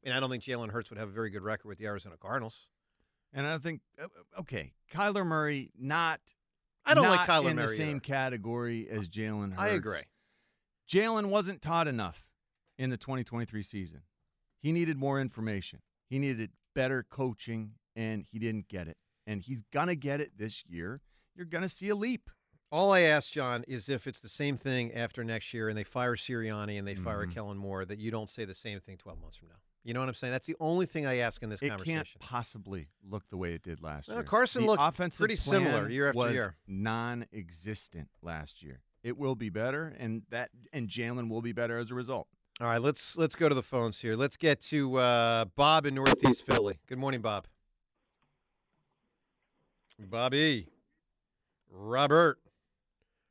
I 0.05 0.09
mean, 0.09 0.17
I 0.17 0.21
don't 0.21 0.31
think 0.31 0.45
Jalen 0.45 0.71
Hurts 0.71 0.91
would 0.91 0.99
have 0.99 1.09
a 1.09 1.13
very 1.13 1.31
good 1.31 1.43
record 1.43 1.69
with 1.69 1.79
the 1.79 1.87
Arizona 1.87 2.17
Cardinals. 2.17 2.69
And 3.33 3.47
I 3.47 3.59
think, 3.59 3.81
uh, 4.01 4.07
okay, 4.41 4.73
Kyler 4.93 5.27
Murray 5.27 5.71
not. 5.79 6.21
I 6.85 6.95
don't 6.95 7.09
like 7.09 7.27
not 7.27 7.29
Kyler 7.29 7.51
in 7.51 7.57
Murray 7.57 7.67
the 7.67 7.75
same 7.75 7.97
either. 7.97 8.01
category 8.01 8.89
as 8.89 9.09
Jalen 9.09 9.51
Hurts. 9.51 9.63
I 9.63 9.69
agree. 9.69 10.03
Jalen 10.89 11.27
wasn't 11.27 11.61
taught 11.61 11.89
enough 11.89 12.25
in 12.79 12.91
the 12.91 12.97
2023 12.97 13.63
season. 13.63 14.03
He 14.61 14.73
needed 14.73 14.97
more 14.97 15.21
information. 15.21 15.81
He 16.09 16.19
needed 16.19 16.51
better 16.75 17.05
coaching, 17.11 17.73
and 17.97 18.25
he 18.31 18.39
didn't 18.39 18.69
get 18.69 18.87
it. 18.87 18.97
And 19.27 19.43
he's 19.43 19.63
gonna 19.73 19.97
get 19.97 20.21
it 20.21 20.39
this 20.39 20.65
year. 20.67 21.01
You're 21.35 21.47
gonna 21.47 21.69
see 21.69 21.89
a 21.89 21.97
leap. 21.97 22.31
All 22.73 22.93
I 22.93 23.01
ask, 23.01 23.31
John, 23.31 23.65
is 23.69 23.89
if 23.89 24.07
it's 24.07 24.21
the 24.21 24.29
same 24.29 24.57
thing 24.59 24.93
after 24.93 25.23
next 25.23 25.55
year 25.55 25.69
and 25.69 25.79
they 25.79 25.85
fire 25.85 26.17
Sirianni 26.17 26.79
and 26.79 26.87
they 26.87 26.97
fire 26.97 27.27
Mhm. 27.27 27.33
Kellen 27.33 27.57
Moore, 27.59 27.85
that 27.85 27.99
you 27.99 28.11
don't 28.11 28.29
say 28.29 28.45
the 28.45 28.55
same 28.55 28.81
thing 28.81 28.97
12 28.99 29.21
months 29.21 29.37
from 29.37 29.49
now. 29.49 29.55
You 29.85 29.95
know 29.95 30.01
what 30.01 30.09
I'm 30.09 30.15
saying? 30.17 30.33
That's 30.33 30.49
the 30.49 30.57
only 30.59 30.85
thing 30.85 31.07
I 31.07 31.19
ask 31.19 31.41
in 31.45 31.49
this 31.49 31.63
It 31.63 31.69
conversation. 31.69 31.99
can't 32.05 32.19
possibly 32.19 32.89
look 33.09 33.29
the 33.29 33.37
way 33.37 33.55
it 33.55 33.63
did 33.63 33.81
last 33.81 34.09
Well, 34.09 34.17
year. 34.17 34.25
Carson 34.25 34.63
the 34.63 34.67
looked 34.67 34.83
offensive 34.83 35.19
pretty 35.19 35.37
similar 35.37 35.89
year 35.89 36.09
after 36.09 36.19
was 36.19 36.33
year. 36.33 36.57
Non-existent 36.67 38.09
last 38.21 38.65
year. 38.65 38.83
It 39.05 39.17
will 39.17 39.37
be 39.37 39.49
better, 39.49 39.87
and 39.97 40.23
that 40.31 40.51
and 40.73 40.89
Jalen 40.89 41.29
will 41.29 41.43
be 41.43 41.53
better 41.53 41.79
as 41.79 41.93
a 41.93 41.95
result. 41.95 42.27
All 42.61 42.67
right, 42.67 42.83
let's 42.83 43.17
let's 43.17 43.37
go 43.37 43.49
to 43.49 43.55
the 43.55 43.63
phones 43.63 44.01
here. 44.01 44.17
Let's 44.17 44.37
get 44.37 44.61
to 44.63 44.97
uh, 44.97 45.45
Bob 45.55 45.87
in 45.87 45.95
Northeast 45.95 46.45
Philly. 46.45 46.81
Good 46.89 46.99
morning, 46.99 47.21
Bob. 47.21 47.47
Bobby. 50.01 50.67
Robert. 51.71 52.41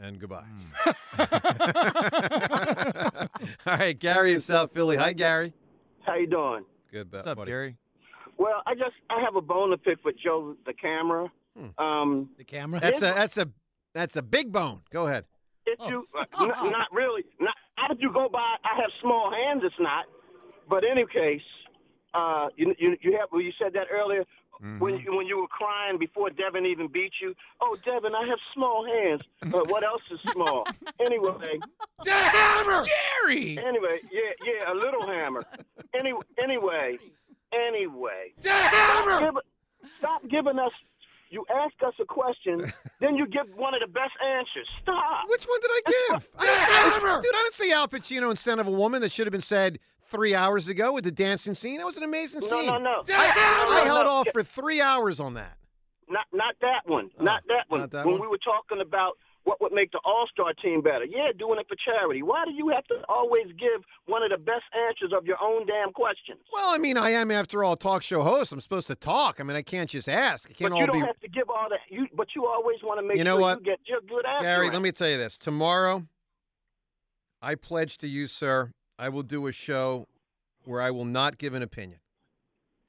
And 0.00 0.18
goodbye. 0.18 0.44
All 3.66 3.76
right, 3.76 3.98
Gary 3.98 4.32
in 4.32 4.40
South 4.40 4.72
Philly. 4.72 4.96
Hi, 4.96 5.12
Gary. 5.12 5.52
How 6.06 6.14
you 6.14 6.26
doing? 6.26 6.64
Good. 6.90 7.12
What's 7.12 7.26
up, 7.26 7.44
Gary? 7.44 7.76
Well, 8.38 8.62
I 8.66 8.74
just 8.74 8.94
I 9.10 9.20
have 9.20 9.36
a 9.36 9.42
bone 9.42 9.70
to 9.70 9.76
pick 9.76 10.02
with 10.04 10.16
Joe 10.22 10.56
the 10.64 10.72
camera. 10.72 11.30
Um, 11.78 12.30
the 12.38 12.44
camera. 12.44 12.80
That's 12.80 13.02
a 13.02 13.12
that's 13.14 13.36
a 13.36 13.48
that's 13.92 14.16
a 14.16 14.22
big 14.22 14.50
bone. 14.50 14.80
Go 14.90 15.06
ahead. 15.06 15.26
If 15.66 15.78
you 15.86 16.02
uh, 16.18 16.24
not, 16.46 16.70
not 16.70 16.88
really, 16.92 17.22
not 17.38 17.54
how 17.74 17.88
did 17.88 18.00
you 18.00 18.10
go 18.12 18.28
by? 18.32 18.56
I 18.64 18.80
have 18.80 18.90
small 19.02 19.30
hands. 19.30 19.62
It's 19.64 19.74
not. 19.78 20.06
But 20.68 20.84
in 20.84 20.92
any 20.92 21.06
case, 21.06 21.42
uh, 22.14 22.48
you 22.56 22.74
you 22.78 22.96
you 23.02 23.16
have 23.20 23.28
well, 23.30 23.42
you 23.42 23.52
said 23.62 23.74
that 23.74 23.88
earlier 23.92 24.24
Mm-hmm. 24.62 24.78
when 24.78 24.98
you, 24.98 25.16
when 25.16 25.26
you 25.26 25.40
were 25.40 25.48
crying 25.48 25.98
before 25.98 26.28
Devin 26.28 26.66
even 26.66 26.88
beat 26.88 27.12
you. 27.22 27.34
Oh, 27.62 27.76
Devin, 27.82 28.14
I 28.14 28.26
have 28.28 28.38
small 28.52 28.84
hands. 28.84 29.22
But 29.40 29.70
what 29.70 29.82
else 29.82 30.02
is 30.10 30.20
small? 30.32 30.66
anyway, 31.00 31.58
the 32.04 32.10
hammer, 32.10 32.84
Gary. 32.84 33.58
Anyway, 33.58 34.00
yeah, 34.12 34.32
yeah, 34.44 34.72
a 34.72 34.74
little 34.74 35.06
hammer. 35.06 35.44
Any, 35.98 36.12
anyway, 36.42 36.98
anyway, 37.54 38.34
the 38.42 38.50
hammer. 38.50 39.10
Stop, 39.16 39.20
give, 39.20 39.42
stop 39.98 40.22
giving 40.28 40.58
us. 40.58 40.72
You 41.30 41.46
ask 41.54 41.74
us 41.86 41.94
a 42.00 42.04
question, 42.04 42.70
then 43.00 43.14
you 43.16 43.26
give 43.26 43.46
one 43.54 43.72
of 43.72 43.80
the 43.80 43.86
best 43.86 44.12
answers. 44.22 44.68
Stop. 44.82 45.24
Which 45.28 45.44
one 45.44 45.60
did 45.62 45.70
I 45.70 45.80
give? 45.86 46.28
I 46.38 46.44
didn't, 46.44 47.08
I, 47.08 47.20
dude, 47.22 47.34
I 47.34 47.42
didn't 47.44 47.54
see 47.54 47.72
Al 47.72 47.88
Pacino 47.88 48.30
in 48.30 48.36
Scent 48.36 48.60
of 48.60 48.66
a 48.66 48.70
Woman 48.70 49.00
that 49.00 49.12
should 49.12 49.26
have 49.26 49.32
been 49.32 49.40
said 49.40 49.78
three 50.10 50.34
hours 50.34 50.68
ago 50.68 50.92
with 50.92 51.04
the 51.04 51.12
dancing 51.12 51.54
scene. 51.54 51.78
That 51.78 51.86
was 51.86 51.96
an 51.96 52.02
amazing 52.02 52.40
No, 52.40 52.46
scene. 52.48 52.66
no, 52.66 52.78
no. 52.78 53.04
I, 53.08 53.66
I 53.68 53.78
No, 53.80 53.84
held 53.94 54.04
no. 54.06 54.10
off 54.12 54.28
for 54.32 54.42
three 54.42 54.80
hours 54.80 55.20
on 55.20 55.34
that. 55.34 55.56
Not 56.08 56.26
not 56.32 56.54
that 56.60 56.80
one. 56.86 57.10
Oh, 57.18 57.24
not 57.24 57.42
that 57.48 57.64
one. 57.68 57.80
Oh, 57.80 57.82
not 57.84 57.90
that 57.92 58.04
when 58.04 58.14
one? 58.14 58.22
we 58.22 58.26
were 58.26 58.38
talking 58.38 58.80
about 58.80 59.12
what 59.44 59.58
would 59.60 59.72
make 59.72 59.90
the 59.92 60.00
All 60.04 60.26
Star 60.30 60.52
team 60.52 60.82
better. 60.82 61.04
Yeah, 61.04 61.28
doing 61.38 61.58
it 61.60 61.66
for 61.68 61.76
charity. 61.76 62.22
Why 62.22 62.44
do 62.44 62.50
you 62.52 62.68
have 62.70 62.84
to 62.88 62.96
always 63.08 63.46
give 63.58 63.80
one 64.06 64.22
of 64.22 64.30
the 64.30 64.36
best 64.36 64.64
answers 64.88 65.12
of 65.16 65.24
your 65.24 65.36
own 65.42 65.66
damn 65.66 65.92
questions? 65.92 66.40
Well, 66.52 66.74
I 66.74 66.78
mean, 66.78 66.96
I 66.98 67.10
am, 67.12 67.30
after 67.30 67.62
all, 67.64 67.72
a 67.74 67.76
talk 67.76 68.02
show 68.02 68.22
host. 68.22 68.52
I'm 68.52 68.60
supposed 68.60 68.88
to 68.88 68.94
talk. 68.96 69.40
I 69.40 69.44
mean, 69.44 69.56
I 69.56 69.62
can't 69.62 69.88
just 69.88 70.08
ask. 70.08 70.50
I 70.50 70.52
can't 70.52 70.72
But 70.72 70.76
you 70.76 70.80
all 70.82 70.86
don't 70.88 71.00
be. 71.00 71.06
have 71.06 71.18
to 71.20 71.28
give 71.28 71.48
all 71.48 71.68
that. 71.70 71.78
You 71.88 72.06
but 72.14 72.28
you 72.34 72.46
always 72.46 72.78
want 72.82 73.00
to 73.00 73.06
make 73.06 73.16
You 73.16 73.24
know 73.24 73.34
sure 73.36 73.40
what? 73.40 73.58
you 73.60 73.64
get 73.64 73.78
your 73.86 74.00
good 74.02 74.26
answer. 74.26 74.44
Gary, 74.44 74.68
let 74.70 74.82
me 74.82 74.90
tell 74.92 75.08
you 75.08 75.16
this. 75.16 75.38
Tomorrow, 75.38 76.06
I 77.40 77.54
pledge 77.54 77.96
to 77.98 78.08
you, 78.08 78.26
sir, 78.26 78.72
I 79.00 79.08
will 79.08 79.22
do 79.22 79.46
a 79.46 79.52
show 79.52 80.06
where 80.64 80.82
I 80.82 80.90
will 80.90 81.06
not 81.06 81.38
give 81.38 81.54
an 81.54 81.62
opinion. 81.62 82.00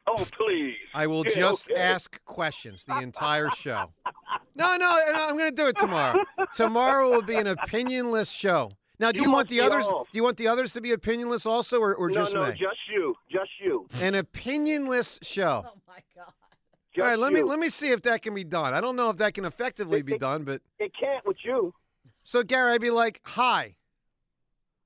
Oh 0.05 0.25
please. 0.37 0.75
I 0.93 1.07
will 1.07 1.23
Yeah, 1.25 1.35
just 1.35 1.71
okay. 1.71 1.79
ask 1.79 2.23
questions 2.25 2.83
the 2.83 2.99
entire 2.99 3.49
show. 3.51 3.91
No, 4.53 4.75
no, 4.75 4.99
no, 5.13 5.27
I'm 5.29 5.37
going 5.37 5.49
to 5.49 5.55
do 5.55 5.67
it 5.69 5.77
tomorrow. 5.77 6.25
tomorrow 6.53 7.09
will 7.09 7.21
be 7.21 7.35
an 7.35 7.47
opinionless 7.47 8.29
show. 8.35 8.71
Now, 8.99 9.13
do 9.13 9.19
you, 9.19 9.25
You 9.27 9.31
want 9.31 9.47
the 9.47 9.61
others? 9.61 9.85
off. 9.85 10.07
Do 10.11 10.17
you 10.17 10.23
want 10.25 10.35
the 10.35 10.49
others 10.49 10.73
to 10.73 10.81
be 10.81 10.89
opinionless 10.91 11.45
also, 11.45 11.79
or, 11.79 11.95
or 11.95 12.09
no, 12.09 12.13
just 12.13 12.33
no, 12.33 12.45
me? 12.47 12.51
just 12.51 12.77
you, 12.93 13.15
just 13.31 13.49
you. 13.63 13.87
An 14.01 14.13
opinionless 14.13 15.19
show. 15.23 15.63
Oh 15.65 15.79
my 15.87 15.99
god. 16.13 16.25
All 16.25 17.03
right, 17.05 17.11
Just 17.11 17.19
let 17.21 17.31
me 17.31 17.41
let 17.43 17.59
me 17.59 17.69
see 17.69 17.91
if 17.91 18.01
that 18.01 18.21
can 18.23 18.33
be 18.35 18.43
done. 18.43 18.73
I 18.73 18.81
don't 18.81 18.97
know 18.97 19.09
if 19.09 19.17
that 19.17 19.33
can 19.33 19.45
effectively 19.45 20.01
be 20.01 20.17
done, 20.17 20.43
but 20.43 20.61
It 20.79 20.91
can't 20.99 21.25
with 21.25 21.37
you. 21.45 21.73
so 22.23 22.43
Gary, 22.43 22.73
I'd 22.73 22.81
be 22.81 22.91
like, 22.91 23.21
"Hi, 23.23 23.75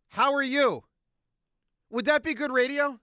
how 0.09 0.31
are 0.35 0.43
you?" 0.43 0.83
Would 1.91 2.05
that 2.05 2.23
be 2.23 2.33
good 2.33 2.51
radio? 2.51 2.99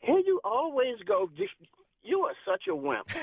Here 0.00 0.18
you 0.18 0.40
always 0.44 0.96
go. 1.06 1.30
You 2.02 2.20
are 2.22 2.34
such 2.44 2.64
a 2.68 2.74
wimp. 2.74 3.06
Dude, 3.08 3.16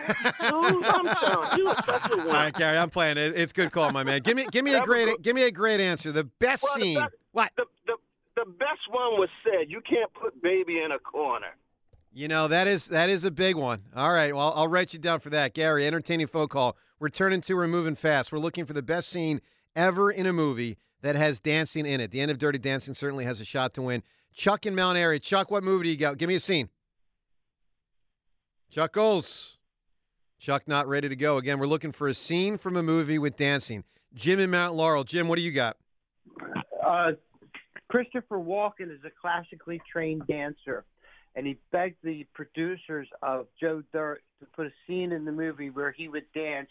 I'm 0.85 1.15
telling 1.15 1.57
you, 1.57 1.67
are 1.67 1.83
such 1.85 2.11
a 2.11 2.15
wimp. 2.15 2.27
All 2.27 2.33
right, 2.33 2.53
Gary, 2.53 2.77
I'm 2.77 2.89
playing. 2.89 3.17
It, 3.17 3.37
it's 3.37 3.51
good 3.51 3.71
call, 3.71 3.91
my 3.91 4.03
man. 4.03 4.21
Give 4.21 4.37
me 4.37 4.47
give 4.51 4.63
me 4.63 4.73
a 4.73 4.81
great 4.81 5.21
give 5.21 5.35
me 5.35 5.43
a 5.43 5.51
great 5.51 5.81
answer. 5.81 6.11
The 6.11 6.23
best 6.23 6.63
Well, 6.63 6.75
the 6.77 6.81
scene. 6.81 6.99
best- 6.99 7.13
What? 7.33 7.51
The, 7.57 7.65
the 7.87 7.95
the 8.37 8.45
best 8.45 8.79
one 8.89 9.19
was 9.19 9.29
said. 9.43 9.69
You 9.69 9.81
can't 9.81 10.13
put 10.13 10.41
baby 10.41 10.79
in 10.81 10.91
a 10.93 10.99
corner. 10.99 11.55
You 12.13 12.29
know 12.29 12.47
that 12.47 12.67
is 12.67 12.87
that 12.87 13.09
is 13.09 13.25
a 13.25 13.31
big 13.31 13.55
one. 13.57 13.81
All 13.95 14.13
right, 14.13 14.33
well 14.33 14.53
I'll 14.55 14.69
write 14.69 14.93
you 14.93 14.99
down 14.99 15.19
for 15.19 15.29
that, 15.31 15.53
Gary. 15.53 15.85
Entertaining 15.85 16.27
phone 16.27 16.47
call. 16.47 16.77
We're 16.99 17.09
turning 17.09 17.41
to 17.41 17.53
we're 17.55 17.67
moving 17.67 17.95
fast. 17.95 18.31
We're 18.31 18.39
looking 18.39 18.65
for 18.65 18.73
the 18.73 18.81
best 18.81 19.09
scene 19.09 19.41
ever 19.75 20.09
in 20.09 20.25
a 20.25 20.33
movie 20.33 20.77
that 21.01 21.15
has 21.15 21.39
dancing 21.39 21.85
in 21.85 22.01
it. 22.01 22.11
The 22.11 22.21
end 22.21 22.31
of 22.31 22.37
Dirty 22.37 22.57
Dancing 22.57 22.93
certainly 22.93 23.25
has 23.25 23.39
a 23.39 23.45
shot 23.45 23.73
to 23.75 23.81
win. 23.81 24.03
Chuck 24.33 24.65
in 24.65 24.75
Mount 24.75 24.97
Airy. 24.97 25.19
Chuck, 25.19 25.51
what 25.51 25.63
movie 25.63 25.85
do 25.85 25.89
you 25.89 25.97
got? 25.97 26.17
Give 26.17 26.27
me 26.27 26.35
a 26.35 26.39
scene. 26.39 26.69
Chuck 28.69 28.93
goes. 28.93 29.57
Chuck 30.39 30.67
not 30.67 30.87
ready 30.87 31.09
to 31.09 31.15
go. 31.15 31.37
Again, 31.37 31.59
we're 31.59 31.67
looking 31.67 31.91
for 31.91 32.07
a 32.07 32.13
scene 32.13 32.57
from 32.57 32.77
a 32.77 32.83
movie 32.83 33.17
with 33.17 33.35
dancing. 33.35 33.83
Jim 34.13 34.39
in 34.39 34.49
Mount 34.49 34.75
Laurel. 34.75 35.03
Jim, 35.03 35.27
what 35.27 35.35
do 35.35 35.41
you 35.41 35.51
got? 35.51 35.77
Uh, 36.85 37.11
Christopher 37.89 38.37
Walken 38.37 38.91
is 38.91 38.99
a 39.05 39.09
classically 39.21 39.81
trained 39.91 40.25
dancer, 40.27 40.85
and 41.35 41.45
he 41.45 41.57
begged 41.71 41.97
the 42.03 42.25
producers 42.33 43.07
of 43.21 43.47
Joe 43.59 43.83
Dirt 43.91 44.21
to 44.39 44.45
put 44.45 44.67
a 44.67 44.71
scene 44.87 45.11
in 45.11 45.25
the 45.25 45.31
movie 45.31 45.69
where 45.69 45.91
he 45.91 46.07
would 46.07 46.25
dance, 46.33 46.69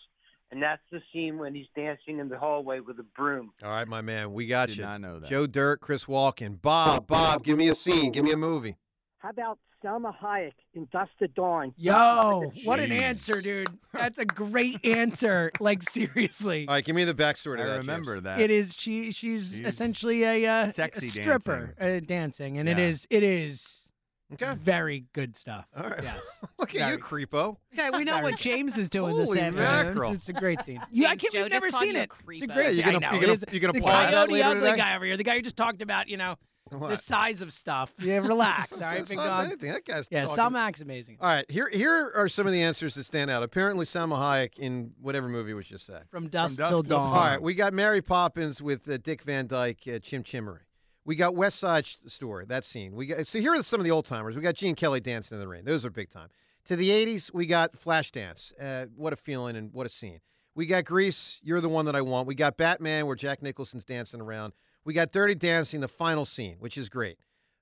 and 0.50 0.62
that's 0.62 0.82
the 0.90 1.00
scene 1.12 1.38
when 1.38 1.54
he's 1.54 1.66
dancing 1.76 2.18
in 2.18 2.28
the 2.28 2.38
hallway 2.38 2.80
with 2.80 2.98
a 2.98 3.04
broom. 3.16 3.52
All 3.62 3.70
right, 3.70 3.86
my 3.88 4.00
man, 4.00 4.32
we 4.32 4.46
got 4.46 4.68
Did 4.68 4.78
you. 4.78 4.84
not 4.84 5.00
know 5.00 5.18
that. 5.20 5.28
Joe 5.28 5.46
Dirt, 5.46 5.80
Chris 5.80 6.04
Walken, 6.06 6.60
Bob, 6.60 7.06
Bob, 7.06 7.44
give 7.44 7.58
me 7.58 7.68
a 7.68 7.74
scene, 7.74 8.12
give 8.12 8.24
me 8.24 8.32
a 8.32 8.36
movie. 8.36 8.76
How 9.18 9.30
about 9.30 9.58
Salma 9.84 10.14
Hayek 10.16 10.52
in 10.74 10.88
Dusk 10.92 11.10
to 11.20 11.28
Dawn? 11.28 11.72
Yo, 11.76 12.52
what 12.64 12.80
an 12.80 12.90
answer, 12.92 13.40
dude. 13.42 13.68
That's 13.92 14.18
a 14.18 14.24
great 14.24 14.84
answer. 14.84 15.50
Like 15.60 15.82
seriously. 15.82 16.66
All 16.68 16.74
right, 16.74 16.84
give 16.84 16.94
me 16.96 17.04
the 17.04 17.14
backstory 17.14 17.56
to 17.58 17.62
I 17.64 17.66
that. 17.66 17.78
remember 17.78 18.14
James. 18.14 18.24
that. 18.24 18.40
It 18.40 18.50
is 18.50 18.74
she 18.76 19.10
she's 19.12 19.52
She's 19.56 19.60
essentially 19.66 20.22
a, 20.22 20.46
uh, 20.46 20.66
a 20.66 20.72
sexy 20.72 21.08
stripper 21.08 21.74
dancing. 21.78 21.96
Uh, 21.96 22.00
dancing 22.06 22.58
and 22.58 22.68
it 22.68 22.78
Yeah. 22.78 22.84
is 22.86 23.06
it 23.10 23.22
is 23.22 23.87
Okay. 24.34 24.54
very 24.62 25.04
good 25.14 25.34
stuff. 25.36 25.66
All 25.76 25.88
right. 25.88 26.02
Yes. 26.02 26.22
Look 26.58 26.74
at 26.74 26.80
Very. 26.80 26.92
you, 26.92 26.98
creepo. 26.98 27.56
Okay, 27.72 27.88
we 27.96 28.04
know 28.04 28.20
what 28.20 28.36
James 28.36 28.76
is 28.76 28.90
doing 28.90 29.16
this 29.16 29.26
Holy 29.28 29.40
afternoon. 29.40 29.64
mackerel. 29.86 30.12
It's 30.12 30.28
a 30.28 30.32
great 30.34 30.60
scene. 30.62 30.82
Yeah, 30.90 31.08
I 31.08 31.10
James, 31.16 31.22
can't, 31.22 31.32
Joe 31.34 31.42
we've 31.44 31.50
never 31.52 31.70
called 31.70 31.82
seen 31.82 31.94
you 31.94 32.00
a 32.00 32.02
it. 32.02 32.10
It's 32.28 32.42
a 32.42 32.46
creepo. 32.46 32.54
great 32.54 32.64
Yeah, 32.64 32.68
you 32.70 32.74
scene. 32.76 32.84
gonna- 32.84 32.96
I 33.06 33.10
know. 33.10 33.14
you 33.16 33.20
gonna- 33.22 33.32
It 33.32 33.36
is- 33.48 33.54
you 33.54 33.60
gonna 33.60 33.72
the 33.72 33.80
pause 33.80 34.10
that 34.10 34.26
the 34.26 34.32
later 34.34 34.48
ugly 34.48 34.60
today? 34.60 34.76
guy 34.76 34.96
over 34.96 35.04
here, 35.06 35.16
the 35.16 35.24
guy 35.24 35.34
you 35.34 35.42
just 35.42 35.56
talked 35.56 35.80
about, 35.80 36.08
you 36.08 36.18
know, 36.18 36.36
the 36.70 36.76
What? 36.76 37.00
size 37.00 37.40
of 37.40 37.50
stuff. 37.54 37.90
Yeah, 37.98 38.18
relax. 38.18 38.72
all 38.74 38.80
right, 38.80 38.98
That's 38.98 39.08
big 39.08 39.16
not 39.16 39.26
dog. 39.26 39.46
anything. 39.46 39.72
That 39.72 39.84
guy's 39.86 40.08
Yeah, 40.10 40.26
talking- 40.26 40.36
Salmak's 40.36 40.82
amazing. 40.82 41.16
All 41.22 41.28
right, 41.28 41.50
here 41.50 41.70
here 41.70 42.12
are 42.14 42.28
some 42.28 42.46
of 42.46 42.52
the 42.52 42.60
answers 42.62 42.96
that 42.96 43.04
stand 43.04 43.30
out. 43.30 43.42
Apparently, 43.42 43.86
Salma 43.86 44.18
Hayek 44.18 44.58
in 44.58 44.92
whatever 45.00 45.28
movie 45.30 45.54
was 45.54 45.64
just 45.66 45.86
said. 45.86 46.02
From 46.10 46.28
dusk, 46.28 46.58
dusk 46.58 46.68
till 46.70 46.82
till 46.82 46.98
dawn. 46.98 47.06
All 47.06 47.14
right, 47.24 47.40
we 47.40 47.54
got 47.54 47.72
Mary 47.72 48.02
Poppins 48.02 48.60
with 48.60 48.86
uh, 48.90 48.98
Dick 48.98 49.22
Van 49.22 49.46
Dyke, 49.46 49.78
uh, 49.90 49.98
Chim 50.00 50.22
Chimmery. 50.22 50.58
We 51.08 51.16
got 51.16 51.34
West 51.34 51.58
Side 51.58 51.86
Story, 51.86 52.44
that 52.48 52.66
scene. 52.66 52.94
We 52.94 53.06
got 53.06 53.26
so 53.26 53.40
here 53.40 53.54
are 53.54 53.62
some 53.62 53.80
of 53.80 53.84
the 53.84 53.90
old 53.90 54.04
timers. 54.04 54.36
We 54.36 54.42
got 54.42 54.54
Gene 54.54 54.74
Kelly 54.74 55.00
dancing 55.00 55.36
in 55.36 55.40
the 55.40 55.48
rain. 55.48 55.64
Those 55.64 55.86
are 55.86 55.90
big 55.90 56.10
time. 56.10 56.28
To 56.66 56.76
the 56.76 56.90
'80s, 56.90 57.32
we 57.32 57.46
got 57.46 57.72
Flashdance. 57.72 58.52
Uh, 58.60 58.88
what 58.94 59.14
a 59.14 59.16
feeling 59.16 59.56
and 59.56 59.72
what 59.72 59.86
a 59.86 59.88
scene. 59.88 60.20
We 60.54 60.66
got 60.66 60.84
Grease. 60.84 61.38
You're 61.42 61.62
the 61.62 61.68
one 61.70 61.86
that 61.86 61.96
I 61.96 62.02
want. 62.02 62.26
We 62.26 62.34
got 62.34 62.58
Batman, 62.58 63.06
where 63.06 63.16
Jack 63.16 63.40
Nicholson's 63.42 63.86
dancing 63.86 64.20
around. 64.20 64.52
We 64.84 64.92
got 64.92 65.10
Dirty 65.10 65.34
Dancing, 65.34 65.80
the 65.80 65.88
final 65.88 66.26
scene, 66.26 66.56
which 66.58 66.76
is 66.76 66.90
great. 66.90 67.16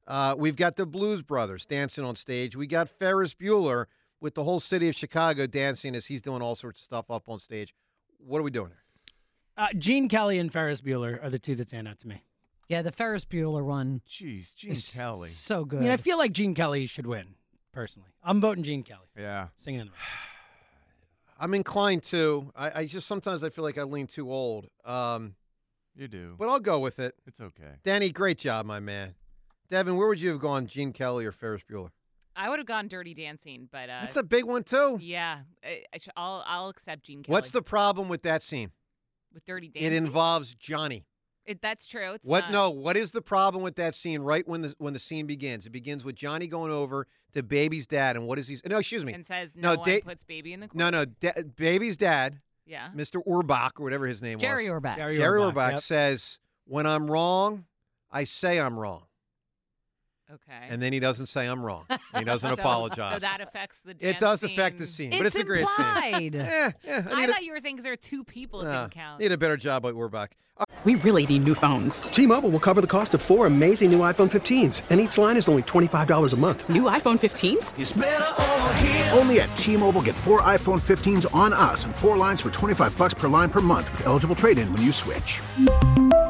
Uh, 0.09 0.35
we've 0.37 0.57
got 0.57 0.75
the 0.75 0.85
Blues 0.85 1.23
Brothers 1.23 1.65
dancing 1.65 2.05
on 2.05 2.17
stage. 2.17 2.57
We 2.57 2.67
got 2.67 2.89
Ferris 2.89 3.33
Bueller 3.33 3.85
with 4.21 4.35
the 4.35 4.43
whole 4.43 4.59
city 4.59 4.89
of 4.89 4.97
Chicago 4.97 5.47
dancing 5.47 5.95
as 5.95 6.07
he's 6.07 6.21
doing 6.21 6.43
all 6.43 6.57
sorts 6.57 6.81
of 6.81 6.85
stuff 6.85 7.13
up 7.13 7.29
on 7.29 7.39
stage. 7.39 7.77
What 8.19 8.41
are 8.41 8.43
we 8.43 8.51
doing 8.51 8.71
here? 8.71 8.83
Uh, 9.57 9.69
Gene 9.79 10.09
Kelly 10.09 10.41
and 10.41 10.53
Ferris 10.53 10.81
Bueller 10.81 11.23
are 11.23 11.31
the 11.31 11.39
two 11.39 11.55
that 11.55 11.69
stand 11.69 11.87
out 11.87 12.01
to 12.01 12.09
me. 12.09 12.25
Yeah, 12.69 12.83
the 12.83 12.93
Ferris 12.93 13.25
Bueller 13.25 13.65
one. 13.65 14.01
Jeez, 14.11 14.55
Gene 14.55 14.73
is 14.73 14.91
Kelly. 14.93 15.29
So 15.31 15.65
good. 15.65 15.77
I 15.77 15.79
good. 15.79 15.85
mean, 15.85 15.91
I 15.93 15.97
feel 15.97 16.19
like 16.19 16.33
Gene 16.33 16.55
Kelly 16.55 16.87
should 16.87 17.07
win, 17.07 17.35
personally. 17.73 18.09
I'm 18.25 18.41
voting 18.41 18.65
Gene 18.65 18.83
Kelly. 18.83 19.07
Yeah. 19.17 19.49
Singing 19.59 19.81
in 19.81 19.87
the 19.87 19.93
rain. 19.93 20.01
I'm 21.39 21.55
inclined 21.55 22.03
to. 22.05 22.51
I, 22.57 22.81
I 22.81 22.87
just 22.87 23.07
sometimes 23.07 23.45
I 23.45 23.51
feel 23.51 23.63
like 23.65 23.79
I 23.79 23.83
lean 23.83 24.07
too 24.07 24.31
old. 24.33 24.69
Um, 24.85 25.35
You 25.95 26.09
do. 26.09 26.35
but 26.39 26.49
I'll 26.49 26.61
go 26.61 26.79
with 26.81 26.99
it. 26.99 27.15
It's 27.27 27.41
okay. 27.41 27.75
Danny, 27.85 28.11
great 28.11 28.39
job, 28.39 28.65
my 28.67 28.81
man. 28.81 29.15
Devin, 29.71 29.97
where 29.97 30.09
would 30.09 30.21
you 30.21 30.31
have 30.31 30.41
gone, 30.41 30.67
Gene 30.67 30.93
Kelly 30.93 31.27
or 31.27 31.33
Ferris 31.33 31.63
Bueller? 31.71 31.91
I 32.35 32.49
would 32.49 32.59
have 32.59 32.67
gone 32.67 32.89
Dirty 32.89 33.15
Dancing, 33.15 33.69
but 33.73 33.89
uh, 33.91 34.01
That's 34.03 34.17
a 34.17 34.23
big 34.23 34.45
one 34.45 34.63
too. 34.63 34.99
yeah, 35.01 35.41
I, 35.65 35.83
I 35.95 35.99
sh- 35.99 36.09
I'll 36.17 36.43
I'll 36.47 36.69
accept 36.69 37.05
Gene 37.05 37.23
Kelly. 37.23 37.33
What's 37.35 37.51
the 37.51 37.63
problem 37.63 38.09
with 38.09 38.23
that 38.23 38.43
scene? 38.43 38.71
with 39.33 39.45
Dirty 39.45 39.69
Dancing. 39.69 39.93
It 39.93 39.97
involves 39.97 40.55
Johnny. 40.55 41.05
It, 41.47 41.63
that's 41.63 41.87
true. 41.87 42.13
It's 42.13 42.25
What? 42.25 42.45
not- 42.45 42.53
No. 42.53 42.71
What 42.71 42.97
is 42.97 43.13
the 43.13 43.23
problem 43.23 43.63
with 43.63 43.77
that 43.77 43.95
scene? 43.95 44.21
Right 44.21 44.47
when 44.47 44.63
the 44.63 44.75
when 44.79 44.93
the 44.93 44.99
scene 44.99 45.27
begins, 45.27 45.65
it 45.67 45.71
begins 45.71 46.05
with 46.05 46.17
Johnny 46.17 46.47
going 46.47 46.73
over 46.73 47.07
to 47.35 47.43
Baby's 47.43 47.87
dad, 47.87 48.17
and 48.17 48.27
what 48.27 48.39
is 48.39 48.49
he? 48.49 48.59
No, 48.67 48.79
excuse 48.79 49.05
me. 49.05 49.13
And 49.13 49.25
says 49.25 49.53
no, 49.55 49.75
no, 49.75 49.81
one 49.81 49.89
da- 49.89 50.01
puts 50.01 50.25
baby 50.25 50.53
in 50.53 50.61
the 50.61 50.69
no, 50.75 50.91
no. 50.91 51.05
Da- 51.05 51.43
Baby's 51.57 51.97
dad, 51.97 52.41
Yeah. 52.67 52.89
Mr. 52.95 53.25
Urbach 53.27 53.73
or 53.79 53.85
whatever 53.85 54.07
his 54.07 54.21
name 54.23 54.39
Jerry 54.39 54.69
was, 54.71 54.81
Orbach. 54.83 54.97
Jerry 54.97 55.17
Jerry 55.17 55.41
Orbach, 55.41 55.53
Urbach 55.55 55.71
yep. 55.73 55.81
says, 55.81 56.39
"When 56.65 56.85
I'm 56.87 57.11
wrong, 57.11 57.65
I 58.11 58.25
say 58.25 58.59
I'm 58.59 58.79
wrong." 58.79 59.06
Okay. 60.33 60.67
And 60.69 60.83
then 60.83 60.93
he 60.93 60.99
doesn't 60.99 61.27
say 61.27 61.47
I'm 61.47 61.63
wrong. 61.65 61.85
He 62.17 62.25
doesn't 62.25 62.49
So- 62.55 62.55
apologize. 62.55 63.15
So 63.15 63.19
that 63.21 63.41
affects 63.41 63.79
the 63.85 63.95
it 64.01 64.19
does 64.19 64.43
affect 64.43 64.79
the 64.79 64.85
dancing- 64.85 65.11
scene, 65.11 65.19
but 65.19 65.27
it's 65.27 65.37
a 65.37 65.45
great 65.45 65.69
scene. 65.69 66.33
Yeah, 66.35 66.73
yeah. 66.85 67.07
I, 67.09 67.13
I, 67.13 67.21
need 67.21 67.29
a- 67.29 67.33
thought 67.33 67.45
you 67.45 67.53
were 67.53 67.61
saying 67.61 67.77
because 67.77 67.85
there 67.85 67.93
are 67.93 67.97
two 67.97 68.25
people, 68.25 68.61
it 68.61 68.65
Nah, 68.65 68.83
didn't 68.83 68.95
count. 68.95 69.21
Need 69.21 69.33
a 69.33 69.37
better 69.39 69.57
job 69.57 69.83
by 69.83 69.93
Urbach. 69.93 70.29
We 70.85 70.95
really 70.97 71.27
need 71.27 71.45
new 71.45 71.55
phones. 71.55 72.03
T-Mobile 72.05 72.49
will 72.49 72.59
cover 72.61 72.81
the 72.81 72.87
cost 72.87 73.13
of 73.13 73.21
four 73.21 73.47
amazing 73.47 73.91
new 73.91 73.99
iPhone 73.99 74.31
15s, 74.31 74.83
and 74.89 75.01
each 75.01 75.19
line 75.19 75.37
is 75.37 75.49
only 75.51 75.63
$25 75.65 76.33
a 76.33 76.37
month. 76.37 76.67
New 76.71 76.85
iPhone 76.85 77.19
15s? 77.19 79.13
Only 79.19 79.41
at 79.41 79.55
T-Mobile 79.55 80.01
get 80.03 80.17
four 80.17 80.41
iPhone 80.43 80.81
15s 80.81 81.33
on 81.35 81.53
us 81.53 81.85
and 81.85 81.95
four 81.95 82.17
lines 82.17 82.41
for 82.41 82.51
25 82.51 82.97
bucks 82.97 83.13
per 83.15 83.29
line 83.29 83.51
per 83.51 83.61
month 83.61 83.91
with 83.93 84.07
eligible 84.07 84.35
trade-in 84.35 84.73
when 84.73 84.81
you 84.83 84.93
switch. 84.93 85.43